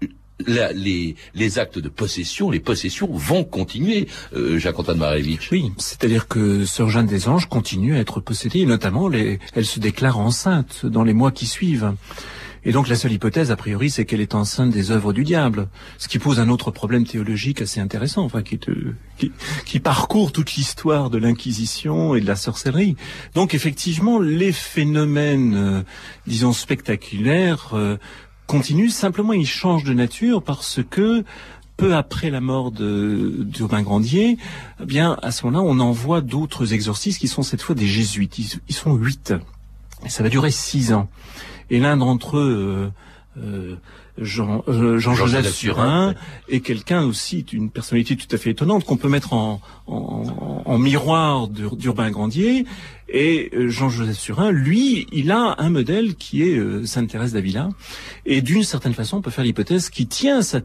les, 0.47 1.17
les, 1.35 1.59
actes 1.59 1.79
de 1.79 1.89
possession, 1.89 2.51
les 2.51 2.61
possessions 2.61 3.09
vont 3.13 3.45
continuer, 3.45 4.09
euh, 4.35 4.59
Jacques-Antoine 4.59 4.99
Marevitch. 4.99 5.51
Oui, 5.53 5.73
c'est-à-dire 5.79 6.27
que 6.29 6.65
Sœur 6.65 6.91
Jeanne 6.91 7.07
des 7.07 7.29
Anges 7.29 7.49
continue 7.49 7.95
à 7.97 8.01
être 8.01 8.21
possédée, 8.21 8.61
et 8.61 8.67
notamment 8.67 9.09
les, 9.09 9.39
elle 9.55 9.67
se 9.67 9.81
déclare 9.81 10.19
enceinte 10.19 10.87
dans 10.87 11.05
les 11.05 11.15
mois 11.15 11.31
qui 11.31 11.47
suivent. 11.47 11.95
Et 12.67 12.73
donc 12.73 12.89
la 12.89 12.97
seule 12.97 13.13
hypothèse, 13.13 13.51
a 13.51 13.57
priori, 13.57 13.91
c'est 13.91 14.07
qu'elle 14.07 14.23
est 14.23 14.35
enceinte 14.35 14.71
des 14.71 14.91
œuvres 14.91 15.13
du 15.13 15.23
diable, 15.23 15.69
ce 15.99 16.09
qui 16.09 16.19
pose 16.19 16.41
un 16.41 16.49
autre 16.49 16.71
problème 16.71 17.07
théologique 17.07 17.61
assez 17.61 17.79
intéressant, 17.79 18.25
enfin 18.25 18.43
qui, 18.43 18.59
qui, 19.19 19.33
qui 19.67 19.81
parcourt 19.81 20.33
toute 20.33 20.55
l'histoire 20.55 21.11
de 21.11 21.19
l'Inquisition 21.19 22.15
et 22.15 22.23
de 22.23 22.27
la 22.27 22.37
sorcellerie. 22.37 22.97
Donc 23.35 23.53
effectivement, 23.53 24.19
les 24.19 24.53
phénomènes, 24.53 25.55
euh, 25.55 25.83
disons 26.27 26.55
spectaculaires, 26.55 27.73
euh, 27.75 27.99
continue, 28.47 28.91
simplement 28.91 29.33
il 29.33 29.47
change 29.47 29.85
de 29.85 29.95
nature 29.95 30.43
parce 30.43 30.81
que 30.89 31.25
peu 31.77 31.95
après 31.95 32.31
la 32.31 32.41
mort 32.41 32.71
d'Urbain 32.71 33.83
Grandier, 33.83 34.39
eh 34.81 34.85
bien 34.85 35.19
à 35.23 35.33
ce 35.33 35.45
moment-là, 35.47 35.65
on 35.65 35.81
envoie 35.81 36.21
d'autres 36.21 36.73
exorcistes 36.73 37.19
qui 37.19 37.29
sont 37.29 37.43
cette 37.43 37.63
fois 37.63 37.75
des 37.75 37.87
jésuites. 37.87 38.39
Ils, 38.39 38.75
sont 38.75 38.95
huit. 38.95 39.35
Et 40.05 40.09
ça 40.09 40.23
va 40.23 40.29
durer 40.29 40.51
six 40.51 40.93
ans. 40.93 41.09
Et 41.71 41.81
l'un 41.81 41.97
d'entre 41.97 42.39
eux, 42.39 42.93
euh, 43.39 43.43
euh 43.43 43.77
Jean, 44.17 44.63
euh, 44.69 44.99
Jean, 44.99 45.15
Joseph 45.15 45.53
Surin 45.53 46.15
est 46.49 46.61
quelqu'un 46.61 47.05
aussi, 47.05 47.45
une 47.53 47.71
personnalité 47.71 48.17
tout 48.17 48.29
à 48.31 48.39
fait 48.39 48.51
étonnante 48.51 48.85
qu'on 48.85 48.97
peut 48.97 49.09
mettre 49.09 49.33
en, 49.33 49.61
en, 49.87 50.63
en 50.65 50.79
miroir 50.79 51.49
d'Urbain 51.49 52.11
Grandier. 52.11 52.65
Et 53.09 53.51
euh, 53.55 53.69
Jean-Joseph 53.69 54.19
Surin, 54.19 54.51
lui, 54.51 55.07
il 55.13 55.33
a 55.33 55.57
un 55.59 55.71
modèle 55.71 56.15
qui 56.15 56.43
est 56.43 56.57
euh, 56.57 56.87
Sainte 56.87 57.11
Thérèse 57.11 57.33
d'Avila. 57.33 57.71
Et 58.25 58.41
d'une 58.41 58.63
certaine 58.63 58.95
façon, 58.95 59.19
on 59.19 59.23
peut 59.23 59.31
faire 59.31 59.45
l'hypothèse 59.45 59.91
qu'il 59.91 60.07
tient 60.07 60.43
sa, 60.43 60.61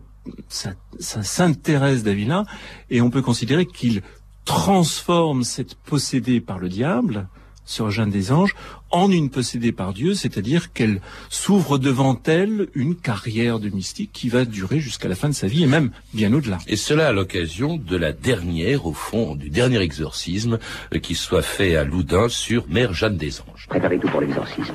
sa, 0.47 0.73
sa 0.99 1.23
Sainte 1.23 1.61
Thérèse 1.61 2.03
d'Avila, 2.03 2.45
et 2.89 3.01
on 3.01 3.09
peut 3.09 3.21
considérer 3.21 3.65
qu'il 3.65 4.03
transforme 4.45 5.43
cette 5.43 5.75
possédée 5.75 6.39
par 6.39 6.59
le 6.59 6.69
diable, 6.69 7.27
sur 7.69 7.91
Jeanne 7.91 8.09
des 8.09 8.31
Anges 8.31 8.55
en 8.91 9.11
une 9.11 9.29
possédée 9.29 9.71
par 9.71 9.93
Dieu, 9.93 10.15
c'est-à-dire 10.15 10.73
qu'elle 10.73 11.01
s'ouvre 11.29 11.77
devant 11.77 12.19
elle 12.25 12.67
une 12.73 12.95
carrière 12.95 13.59
de 13.59 13.69
mystique 13.69 14.09
qui 14.11 14.27
va 14.29 14.45
durer 14.45 14.79
jusqu'à 14.79 15.07
la 15.07 15.15
fin 15.15 15.29
de 15.29 15.33
sa 15.33 15.45
vie 15.45 15.63
et 15.63 15.67
même 15.67 15.91
bien 16.13 16.33
au-delà. 16.33 16.57
Et 16.67 16.75
cela 16.75 17.09
à 17.09 17.11
l'occasion 17.11 17.77
de 17.77 17.95
la 17.95 18.11
dernière, 18.11 18.87
au 18.87 18.93
fond, 18.93 19.35
du 19.35 19.51
dernier 19.51 19.79
exorcisme 19.79 20.57
euh, 20.93 20.99
qui 20.99 21.13
soit 21.13 21.43
fait 21.43 21.75
à 21.75 21.83
Loudun 21.83 22.27
sur 22.27 22.65
Mère 22.67 22.93
Jeanne 22.93 23.17
des 23.17 23.39
Anges. 23.41 23.67
Préparez 23.69 23.99
tout 23.99 24.09
pour 24.09 24.21
l'exorcisme. 24.21 24.73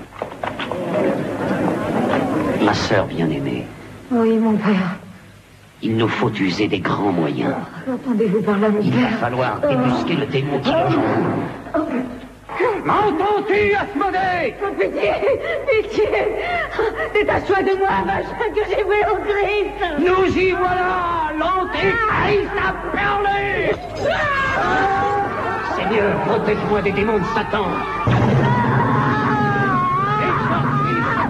Ma 2.64 2.74
sœur 2.74 3.06
bien-aimée. 3.08 3.64
Oui, 4.12 4.38
mon 4.38 4.56
père. 4.56 4.96
Il 5.82 5.96
nous 5.96 6.08
faut 6.08 6.30
user 6.30 6.68
des 6.68 6.78
grands 6.78 7.12
moyens. 7.12 7.56
Entendez-vous 7.92 8.40
par 8.42 8.58
là, 8.58 8.68
mon 8.68 8.80
Il 8.80 8.92
père 8.92 9.10
va 9.10 9.16
falloir 9.16 9.60
débusquer 9.60 10.14
le 10.14 10.26
démon 10.26 10.60
qui 10.60 10.70
loge 10.70 10.96
en 10.96 11.80
vous. 11.80 12.23
M'entends-tu, 12.84 13.74
Asmodée 13.74 14.54
Pitié, 14.78 15.12
pitié 15.66 16.08
Détache-toi 17.14 17.62
de 17.62 17.78
moi, 17.78 17.88
machin 18.04 18.52
que 18.54 18.60
j'ai 18.68 18.82
voué 18.82 19.00
au 19.10 19.16
Christ 19.24 19.72
Nous 20.00 20.36
y 20.36 20.50
voilà 20.52 21.32
L'Antéchrist 21.38 22.50
a 22.58 22.74
parlé 22.94 23.72
Seigneur, 25.76 26.20
protège-moi 26.26 26.82
des 26.82 26.92
démons 26.92 27.18
de 27.18 27.24
Satan. 27.34 27.64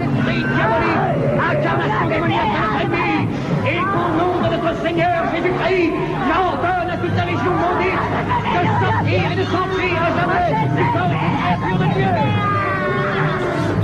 Esprit 0.03 0.45
diabolique 0.57 1.07
Incarnation 1.51 2.09
démoniaque 2.09 2.47
de 2.47 2.59
notre 2.63 2.81
ennemi 2.83 3.29
Et 3.65 3.79
qu'au 3.79 4.09
nom 4.19 4.33
de 4.43 4.57
notre 4.57 4.83
Seigneur 4.83 5.23
Jésus-Christ, 5.33 5.93
à 6.33 6.84
toute 7.05 7.17
la 7.17 7.27
légion 7.27 7.53
maudite 7.53 8.05
de 8.57 8.69
sortir 8.83 9.33
et 9.33 9.37
de 9.37 9.45
s'enfuir 9.45 10.03
à 10.03 10.11
jamais 10.17 10.55
du 10.75 10.85
corps 10.93 11.13
et 11.13 11.19
créature 11.37 11.79
de 11.79 11.87
Dieu 11.95 12.13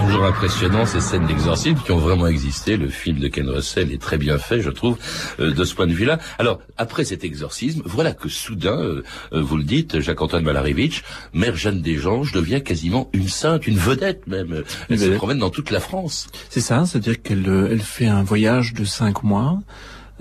Toujours 0.00 0.24
impressionnant 0.24 0.86
ces 0.86 1.00
scènes 1.00 1.26
d'exorcisme 1.26 1.78
qui 1.84 1.92
ont 1.92 1.98
vraiment 1.98 2.26
existé. 2.26 2.78
Le 2.78 2.88
film 2.88 3.18
de 3.18 3.28
Ken 3.28 3.48
Russell 3.48 3.92
est 3.92 4.00
très 4.00 4.16
bien 4.16 4.38
fait, 4.38 4.62
je 4.62 4.70
trouve, 4.70 4.96
euh, 5.38 5.52
de 5.52 5.64
ce 5.64 5.74
point 5.74 5.86
de 5.86 5.92
vue-là. 5.92 6.18
Alors, 6.38 6.60
après 6.78 7.04
cet 7.04 7.22
exorcisme, 7.22 7.82
voilà 7.84 8.12
que 8.12 8.28
soudain, 8.30 8.78
euh, 8.78 9.04
euh, 9.34 9.42
vous 9.42 9.58
le 9.58 9.64
dites, 9.64 10.00
Jacques-Antoine 10.00 10.42
Malarevitch, 10.42 11.02
Mère 11.34 11.56
Jeanne 11.56 11.82
des 11.82 12.06
Anges 12.06 12.32
devient 12.32 12.62
quasiment 12.62 13.10
une 13.12 13.28
sainte, 13.28 13.66
une 13.66 13.76
vedette 13.76 14.26
même. 14.26 14.64
Elle 14.88 14.98
se 14.98 15.10
promène 15.10 15.38
dans 15.38 15.50
toute 15.50 15.70
la 15.70 15.80
France. 15.80 16.28
C'est 16.48 16.60
ça, 16.60 16.86
c'est-à-dire 16.86 17.20
qu'elle 17.20 17.68
elle 17.70 17.82
fait 17.82 18.08
un 18.08 18.22
voyage 18.22 18.72
de 18.72 18.84
cinq 18.84 19.22
mois 19.22 19.58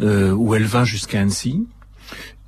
où 0.01 0.55
elle 0.55 0.65
va 0.65 0.83
jusqu'à 0.83 1.21
Annecy. 1.21 1.65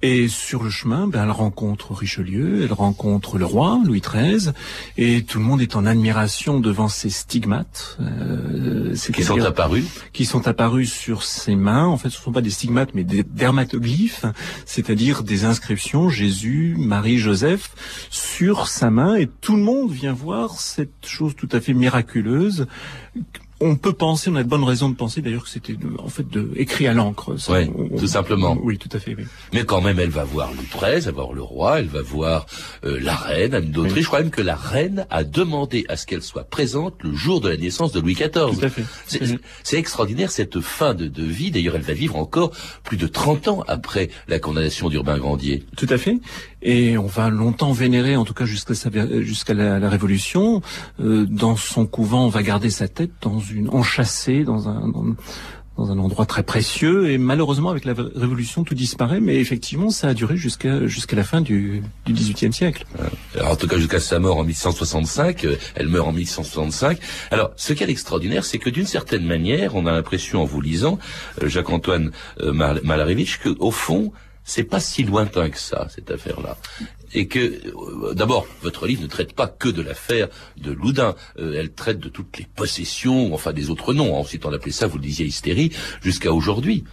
Et 0.04 0.28
sur 0.28 0.64
le 0.64 0.72
chemin, 0.72 1.08
ben, 1.08 1.24
elle 1.24 1.32
rencontre 1.32 1.94
Richelieu, 1.94 2.64
elle 2.64 2.74
rencontre 2.74 3.38
le 3.38 3.46
roi 3.46 3.80
Louis 3.86 4.02
XIII, 4.02 4.52
et 4.98 5.24
tout 5.24 5.38
le 5.38 5.46
monde 5.46 5.62
est 5.62 5.76
en 5.76 5.86
admiration 5.86 6.60
devant 6.60 6.88
ces 6.88 7.12
stigmates. 7.12 7.98
Euh, 8.02 8.96
qui 9.14 9.24
sont 9.24 9.40
apparus 9.42 9.86
Qui 10.12 10.26
sont 10.26 10.48
apparus 10.48 10.92
sur 10.92 11.24
ses 11.24 11.56
mains. 11.56 11.86
En 11.86 11.98
fait, 11.98 12.10
ce 12.10 12.18
ne 12.18 12.24
sont 12.24 12.32
pas 12.32 12.42
des 12.42 12.50
stigmates, 12.50 12.96
mais 12.96 13.04
des 13.04 13.24
dermatoglyphes, 13.24 14.26
c'est-à-dire 14.66 15.22
des 15.22 15.46
inscriptions 15.46 16.10
Jésus, 16.10 16.76
Marie, 16.80 17.20
Joseph 17.20 17.72
sur 18.10 18.68
sa 18.68 18.90
main, 18.90 19.16
et 19.16 19.28
tout 19.28 19.56
le 19.56 19.62
monde 19.62 19.92
vient 19.92 20.14
voir 20.14 20.60
cette 20.60 21.06
chose 21.06 21.36
tout 21.36 21.50
à 21.52 21.62
fait 21.62 21.74
miraculeuse 21.74 22.66
on 23.62 23.76
peut 23.76 23.94
penser, 23.94 24.30
on 24.30 24.36
a 24.36 24.44
de 24.44 24.50
bonnes 24.50 24.64
raisons 24.64 24.90
de 24.90 24.96
penser 24.96 25.22
d'ailleurs 25.22 25.44
que 25.44 25.50
c'était 25.50 25.76
en 26.00 26.10
fait 26.10 26.28
de, 26.28 26.52
écrit 26.56 26.88
à 26.88 26.94
l'encre. 26.94 27.36
Oui, 27.50 27.72
tout 27.98 28.08
simplement. 28.08 28.58
oui, 28.62 28.78
tout 28.78 28.90
à 28.92 29.00
fait. 29.00 29.16
Oui. 29.16 29.24
Mais 29.54 29.64
quand 29.64 29.82
même, 29.82 30.00
elle 30.00 30.10
va 30.10 30.24
voir 30.24 30.52
Louis 30.52 30.68
XIII, 30.72 30.96
elle 30.96 31.02
va 31.04 31.12
voir 31.12 31.34
le 31.34 31.42
roi, 31.42 31.80
elle 31.80 31.88
va 31.88 32.02
voir 32.02 32.48
euh, 32.84 33.00
la 33.02 33.16
reine, 33.16 33.54
Anne 33.54 33.72
d'Autriche. 33.72 34.04
Je 34.04 34.08
crois 34.08 34.22
même 34.22 34.32
que 34.32 34.42
la 34.42 34.56
reine 34.56 35.06
a 35.10 35.24
demandé 35.24 35.86
à 35.90 35.96
ce 35.96 36.06
qu'elle 36.06 36.24
soit 36.24 36.44
présente 36.44 36.96
le 37.04 37.14
jour 37.14 37.40
de 37.40 37.50
la 37.50 37.58
naissance 37.58 37.92
de 37.92 38.00
Louis 38.00 38.16
XIV. 38.16 38.32
Tout 38.32 38.66
à 38.66 38.70
fait. 38.70 38.84
C'est 39.64 39.78
extraordinaire 39.78 40.32
cette 40.32 40.60
fin 40.60 40.94
de, 40.94 41.08
de 41.08 41.24
vie. 41.24 41.52
D'ailleurs, 41.52 41.76
elle 41.76 41.82
va 41.82 41.94
vivre 41.94 42.16
encore 42.16 42.52
plus 42.84 42.98
de 42.98 43.08
30 43.08 43.48
ans 43.48 43.64
après 43.68 44.10
la 44.28 44.40
condamnation 44.40 44.90
d'Urbain 44.90 45.18
Grandier. 45.18 45.64
Tout 45.78 45.88
à 45.90 45.98
fait. 45.98 46.18
Et 46.64 46.98
on 46.98 47.08
va 47.08 47.30
longtemps 47.30 47.72
vénérer, 47.72 48.16
en 48.16 48.24
tout 48.24 48.34
cas 48.34 48.46
jusqu'à 48.46 48.74
jusqu'à 49.22 49.54
la, 49.54 49.80
la, 49.80 49.90
Révolution. 49.90 50.62
Euh, 51.00 51.26
dans 51.26 51.56
son 51.56 51.86
couvent, 51.86 52.26
on 52.26 52.30
va 52.30 52.44
garder 52.44 52.70
sa 52.70 52.88
tête 52.88 53.12
dans 53.22 53.40
une 53.52 53.70
enchâssée 53.70 54.44
dans 54.44 54.68
un 54.70 54.88
dans, 54.88 55.16
dans 55.78 55.92
un 55.92 55.98
endroit 56.00 56.26
très 56.26 56.44
précieux 56.44 57.10
et 57.10 57.18
malheureusement 57.18 57.70
avec 57.70 57.86
la 57.86 57.94
révolution 57.94 58.64
tout 58.64 58.76
disparaît 58.76 59.22
mais 59.22 59.38
effectivement 59.38 59.90
ça 59.90 60.10
a 60.10 60.14
duré 60.14 60.36
jusqu'à 60.38 60.86
jusqu'à 60.86 61.16
la 61.16 61.24
fin 61.24 61.42
du, 61.42 61.82
du 62.06 62.14
XVIIIe 62.14 62.54
siècle. 62.54 62.86
Alors, 63.36 63.52
en 63.52 63.56
tout 63.56 63.68
cas 63.68 63.78
jusqu'à 63.78 64.00
sa 64.00 64.20
mort 64.20 64.38
en 64.38 64.44
1165, 64.44 65.46
euh, 65.46 65.58
elle 65.76 65.88
meurt 65.88 66.08
en 66.08 66.12
1165. 66.12 67.00
Alors 67.32 67.52
ce 67.56 67.74
qui 67.74 67.84
est 67.84 67.90
extraordinaire 67.90 68.46
c'est 68.46 68.60
que 68.60 68.70
d'une 68.70 68.86
certaine 68.86 69.26
manière 69.26 69.76
on 69.76 69.86
a 69.86 69.92
l'impression 69.92 70.42
en 70.42 70.46
vous 70.46 70.62
lisant 70.62 71.00
euh, 71.42 71.48
Jacques-Antoine 71.48 72.12
euh, 72.42 72.52
Malarevitch 72.52 73.40
que 73.40 73.50
au 73.60 73.72
fond 73.72 74.12
c'est 74.44 74.64
pas 74.64 74.80
si 74.80 75.04
lointain 75.04 75.50
que 75.50 75.60
ça 75.60 75.88
cette 75.90 76.12
affaire-là 76.12 76.58
et 77.14 77.28
que 77.28 77.40
euh, 77.40 78.14
d'abord 78.14 78.48
votre 78.62 78.88
livre 78.88 79.02
ne 79.02 79.08
traite 79.08 79.34
pas 79.34 79.48
que 79.48 79.70
de 79.70 79.82
l'affaire 79.82 80.28
de 80.58 80.72
Loudun, 80.72 81.16
euh, 81.38 81.56
elle 81.58 81.72
traite 81.72 82.00
de 82.00 82.10
toutes 82.10 82.38
les 82.38 82.46
possessions, 82.46 83.34
enfin 83.34 83.54
des 83.54 83.70
autres 83.70 83.94
noms, 83.94 84.16
ensuite 84.16 84.46
on 84.46 84.54
appelait 84.54 84.72
ça, 84.72 84.88
vous 84.88 84.98
le 84.98 85.04
disiez, 85.04 85.26
hystérie, 85.26 85.72
jusqu'à 86.02 86.34
aujourd'hui. 86.34 86.84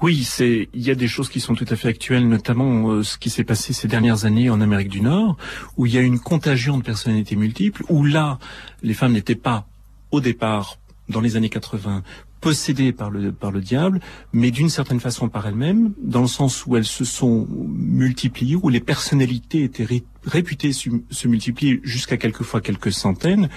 Oui, 0.00 0.24
c'est 0.24 0.68
il 0.74 0.82
y 0.82 0.90
a 0.90 0.94
des 0.94 1.08
choses 1.08 1.28
qui 1.28 1.40
sont 1.40 1.54
tout 1.54 1.66
à 1.68 1.76
fait 1.76 1.88
actuelles, 1.88 2.28
notamment 2.28 2.90
euh, 2.90 3.02
ce 3.02 3.18
qui 3.18 3.30
s'est 3.30 3.44
passé 3.44 3.72
ces 3.72 3.88
dernières 3.88 4.24
années 4.24 4.50
en 4.50 4.60
Amérique 4.60 4.88
du 4.88 5.00
Nord, 5.00 5.36
où 5.76 5.86
il 5.86 5.94
y 5.94 5.98
a 5.98 6.02
une 6.02 6.18
contagion 6.18 6.78
de 6.78 6.82
personnalités 6.82 7.36
multiples, 7.36 7.84
où 7.88 8.04
là 8.04 8.38
les 8.82 8.94
femmes 8.94 9.12
n'étaient 9.12 9.34
pas 9.34 9.66
au 10.10 10.20
départ 10.20 10.78
dans 11.08 11.20
les 11.20 11.36
années 11.36 11.48
80 11.48 12.02
possédées 12.42 12.92
par 12.92 13.08
le, 13.08 13.32
par 13.32 13.52
le 13.52 13.60
diable, 13.60 14.00
mais 14.32 14.50
d'une 14.50 14.68
certaine 14.68 15.00
façon 15.00 15.28
par 15.30 15.46
elles-mêmes, 15.46 15.92
dans 16.02 16.20
le 16.20 16.26
sens 16.26 16.66
où 16.66 16.76
elles 16.76 16.84
se 16.84 17.04
sont 17.04 17.46
multipliées, 17.48 18.56
où 18.56 18.68
les 18.68 18.80
personnalités 18.80 19.62
étaient 19.62 19.86
réputées 20.26 20.72
se 20.72 21.28
multiplier 21.28 21.80
jusqu'à 21.84 22.16
quelquefois 22.16 22.60
quelques 22.60 22.92
centaines. 22.92 23.48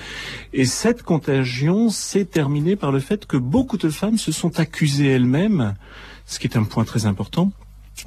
Et 0.53 0.65
cette 0.65 1.01
contagion 1.01 1.89
s'est 1.89 2.25
terminée 2.25 2.75
par 2.75 2.91
le 2.91 2.99
fait 2.99 3.25
que 3.25 3.37
beaucoup 3.37 3.77
de 3.77 3.89
femmes 3.89 4.19
se 4.19 4.31
sont 4.31 4.59
accusées 4.59 5.07
elles-mêmes, 5.07 5.73
ce 6.27 6.37
qui 6.39 6.47
est 6.47 6.55
un 6.55 6.63
point 6.63 6.85
très 6.85 7.07
important, 7.07 7.51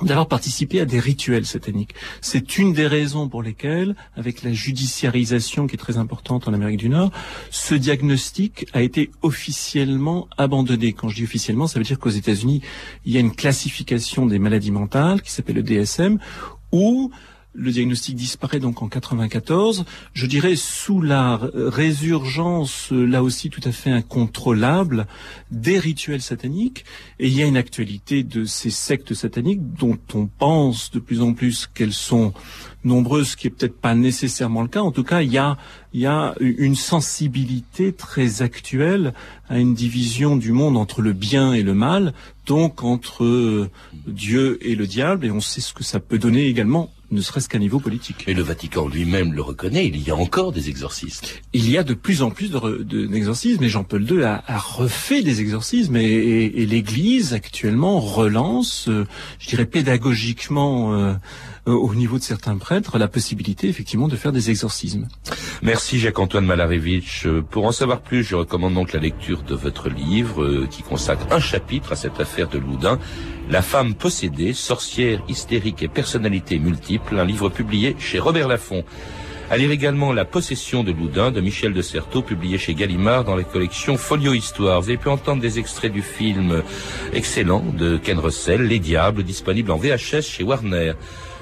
d'avoir 0.02 0.28
participé 0.28 0.80
à 0.80 0.84
des 0.84 1.00
rituels 1.00 1.46
sataniques. 1.46 1.94
C'est 2.20 2.58
une 2.58 2.72
des 2.72 2.86
raisons 2.86 3.28
pour 3.28 3.42
lesquelles, 3.42 3.96
avec 4.16 4.42
la 4.42 4.52
judiciarisation 4.52 5.66
qui 5.66 5.74
est 5.74 5.78
très 5.78 5.96
importante 5.96 6.48
en 6.48 6.54
Amérique 6.54 6.78
du 6.78 6.88
Nord, 6.88 7.10
ce 7.50 7.74
diagnostic 7.74 8.66
a 8.72 8.82
été 8.82 9.10
officiellement 9.22 10.28
abandonné. 10.36 10.92
Quand 10.92 11.08
je 11.08 11.16
dis 11.16 11.24
officiellement, 11.24 11.66
ça 11.66 11.78
veut 11.78 11.84
dire 11.84 11.98
qu'aux 11.98 12.10
États-Unis, 12.10 12.62
il 13.04 13.12
y 13.12 13.16
a 13.16 13.20
une 13.20 13.34
classification 13.34 14.26
des 14.26 14.38
maladies 14.38 14.70
mentales 14.70 15.22
qui 15.22 15.32
s'appelle 15.32 15.56
le 15.56 15.62
DSM, 15.62 16.18
où 16.72 17.10
le 17.54 17.72
diagnostic 17.72 18.14
disparaît 18.14 18.60
donc 18.60 18.82
en 18.82 18.88
94. 18.88 19.84
Je 20.12 20.26
dirais 20.26 20.56
sous 20.56 21.00
la 21.00 21.40
résurgence, 21.54 22.90
là 22.92 23.22
aussi 23.22 23.50
tout 23.50 23.60
à 23.64 23.72
fait 23.72 23.90
incontrôlable, 23.90 25.06
des 25.50 25.78
rituels 25.78 26.22
sataniques. 26.22 26.84
Et 27.18 27.26
il 27.26 27.34
y 27.34 27.42
a 27.42 27.46
une 27.46 27.56
actualité 27.56 28.22
de 28.22 28.44
ces 28.44 28.70
sectes 28.70 29.14
sataniques 29.14 29.74
dont 29.74 29.98
on 30.14 30.26
pense 30.26 30.90
de 30.90 30.98
plus 30.98 31.20
en 31.20 31.32
plus 31.32 31.66
qu'elles 31.66 31.92
sont 31.92 32.32
nombreuses, 32.84 33.30
ce 33.30 33.36
qui 33.36 33.48
est 33.48 33.50
peut-être 33.50 33.78
pas 33.78 33.94
nécessairement 33.94 34.62
le 34.62 34.68
cas. 34.68 34.80
En 34.80 34.92
tout 34.92 35.02
cas, 35.02 35.22
il 35.22 35.32
y 35.32 35.38
a, 35.38 35.56
il 35.92 36.00
y 36.00 36.06
a 36.06 36.34
une 36.40 36.76
sensibilité 36.76 37.92
très 37.92 38.42
actuelle 38.42 39.14
à 39.48 39.58
une 39.58 39.74
division 39.74 40.36
du 40.36 40.52
monde 40.52 40.76
entre 40.76 41.02
le 41.02 41.12
bien 41.12 41.52
et 41.54 41.62
le 41.62 41.74
mal, 41.74 42.14
donc 42.46 42.84
entre 42.84 43.68
Dieu 44.06 44.58
et 44.62 44.76
le 44.76 44.86
diable. 44.86 45.26
Et 45.26 45.30
on 45.30 45.40
sait 45.40 45.60
ce 45.60 45.74
que 45.74 45.82
ça 45.82 45.98
peut 45.98 46.18
donner 46.18 46.46
également 46.46 46.90
ne 47.10 47.20
serait-ce 47.20 47.48
qu'à 47.48 47.58
niveau 47.58 47.80
politique. 47.80 48.24
Et 48.26 48.34
le 48.34 48.42
Vatican 48.42 48.88
lui-même 48.88 49.32
le 49.32 49.42
reconnaît, 49.42 49.86
il 49.86 50.00
y 50.00 50.10
a 50.10 50.16
encore 50.16 50.52
des 50.52 50.68
exorcistes. 50.68 51.42
Il 51.52 51.70
y 51.70 51.78
a 51.78 51.82
de 51.82 51.94
plus 51.94 52.22
en 52.22 52.30
plus 52.30 52.50
d'exorcismes, 52.50 53.60
de, 53.60 53.64
et 53.64 53.68
Jean-Paul 53.68 54.10
II 54.10 54.22
a, 54.22 54.42
a, 54.46 54.58
refait 54.58 55.22
des 55.22 55.40
exorcismes, 55.40 55.96
et, 55.96 56.04
et, 56.04 56.62
et 56.62 56.66
l'Église 56.66 57.32
actuellement 57.34 58.00
relance, 58.00 58.88
euh, 58.88 59.06
je 59.38 59.48
dirais 59.48 59.66
pédagogiquement, 59.66 60.94
euh, 60.94 61.14
euh, 61.68 61.72
au 61.72 61.94
niveau 61.94 62.18
de 62.18 62.22
certains 62.22 62.56
prêtres 62.56 62.98
la 62.98 63.08
possibilité 63.08 63.68
effectivement 63.68 64.08
de 64.08 64.16
faire 64.16 64.32
des 64.32 64.50
exorcismes. 64.50 65.06
Merci 65.62 65.98
Jacques-Antoine 65.98 66.46
Malarevitch. 66.46 67.26
Euh, 67.26 67.42
pour 67.42 67.66
en 67.66 67.72
savoir 67.72 68.00
plus, 68.00 68.24
je 68.24 68.36
recommande 68.36 68.74
donc 68.74 68.94
la 68.94 69.00
lecture 69.00 69.42
de 69.42 69.54
votre 69.54 69.90
livre 69.90 70.42
euh, 70.42 70.66
qui 70.70 70.82
consacre 70.82 71.26
un 71.30 71.40
chapitre 71.40 71.92
à 71.92 71.96
cette 71.96 72.20
affaire 72.20 72.48
de 72.48 72.58
Loudun, 72.58 72.98
La 73.50 73.60
femme 73.60 73.94
possédée, 73.94 74.54
sorcière 74.54 75.22
hystérique 75.28 75.82
et 75.82 75.88
personnalité 75.88 76.58
multiple, 76.58 77.18
un 77.18 77.24
livre 77.24 77.50
publié 77.50 77.96
chez 77.98 78.18
Robert 78.18 78.48
Laffont. 78.48 78.84
À 79.50 79.56
lire 79.56 79.70
également 79.70 80.12
La 80.12 80.24
possession 80.24 80.84
de 80.84 80.92
Loudun 80.92 81.30
de 81.30 81.40
Michel 81.40 81.74
de 81.74 81.82
Certeau, 81.82 82.22
publié 82.22 82.56
chez 82.56 82.74
Gallimard 82.74 83.24
dans 83.24 83.36
la 83.36 83.44
collection 83.44 83.96
Folio 83.96 84.32
Histoire. 84.32 84.80
Vous 84.80 84.88
avez 84.88 84.98
pu 84.98 85.08
entendre 85.08 85.42
des 85.42 85.58
extraits 85.58 85.92
du 85.92 86.02
film 86.02 86.62
excellent 87.12 87.64
de 87.76 87.98
Ken 87.98 88.18
Russell, 88.18 88.62
Les 88.62 88.78
Diables, 88.78 89.22
disponible 89.22 89.70
en 89.70 89.76
VHS 89.76 90.22
chez 90.22 90.44
Warner. 90.44 90.92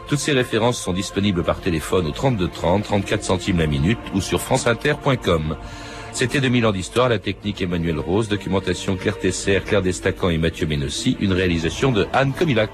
Toutes 0.08 0.20
ces 0.20 0.32
références 0.32 0.80
sont 0.80 0.92
disponibles 0.92 1.42
par 1.42 1.60
téléphone 1.60 2.06
au 2.06 2.12
32 2.12 2.48
30, 2.48 2.84
34 2.84 3.24
centimes 3.24 3.58
la 3.58 3.66
minute 3.66 3.98
ou 4.14 4.20
sur 4.20 4.40
franceinter.com. 4.40 5.56
C'était 6.12 6.40
2000 6.40 6.66
ans 6.66 6.72
d'histoire, 6.72 7.08
la 7.08 7.18
technique 7.18 7.60
Emmanuel 7.60 7.98
Rose, 7.98 8.28
documentation 8.28 8.96
Claire 8.96 9.18
Tesser, 9.18 9.60
Claire 9.66 9.82
Destacan 9.82 10.30
et 10.30 10.38
Mathieu 10.38 10.66
Ménossi, 10.66 11.16
une 11.20 11.32
réalisation 11.32 11.92
de 11.92 12.06
Anne 12.12 12.32
Comilac. 12.32 12.70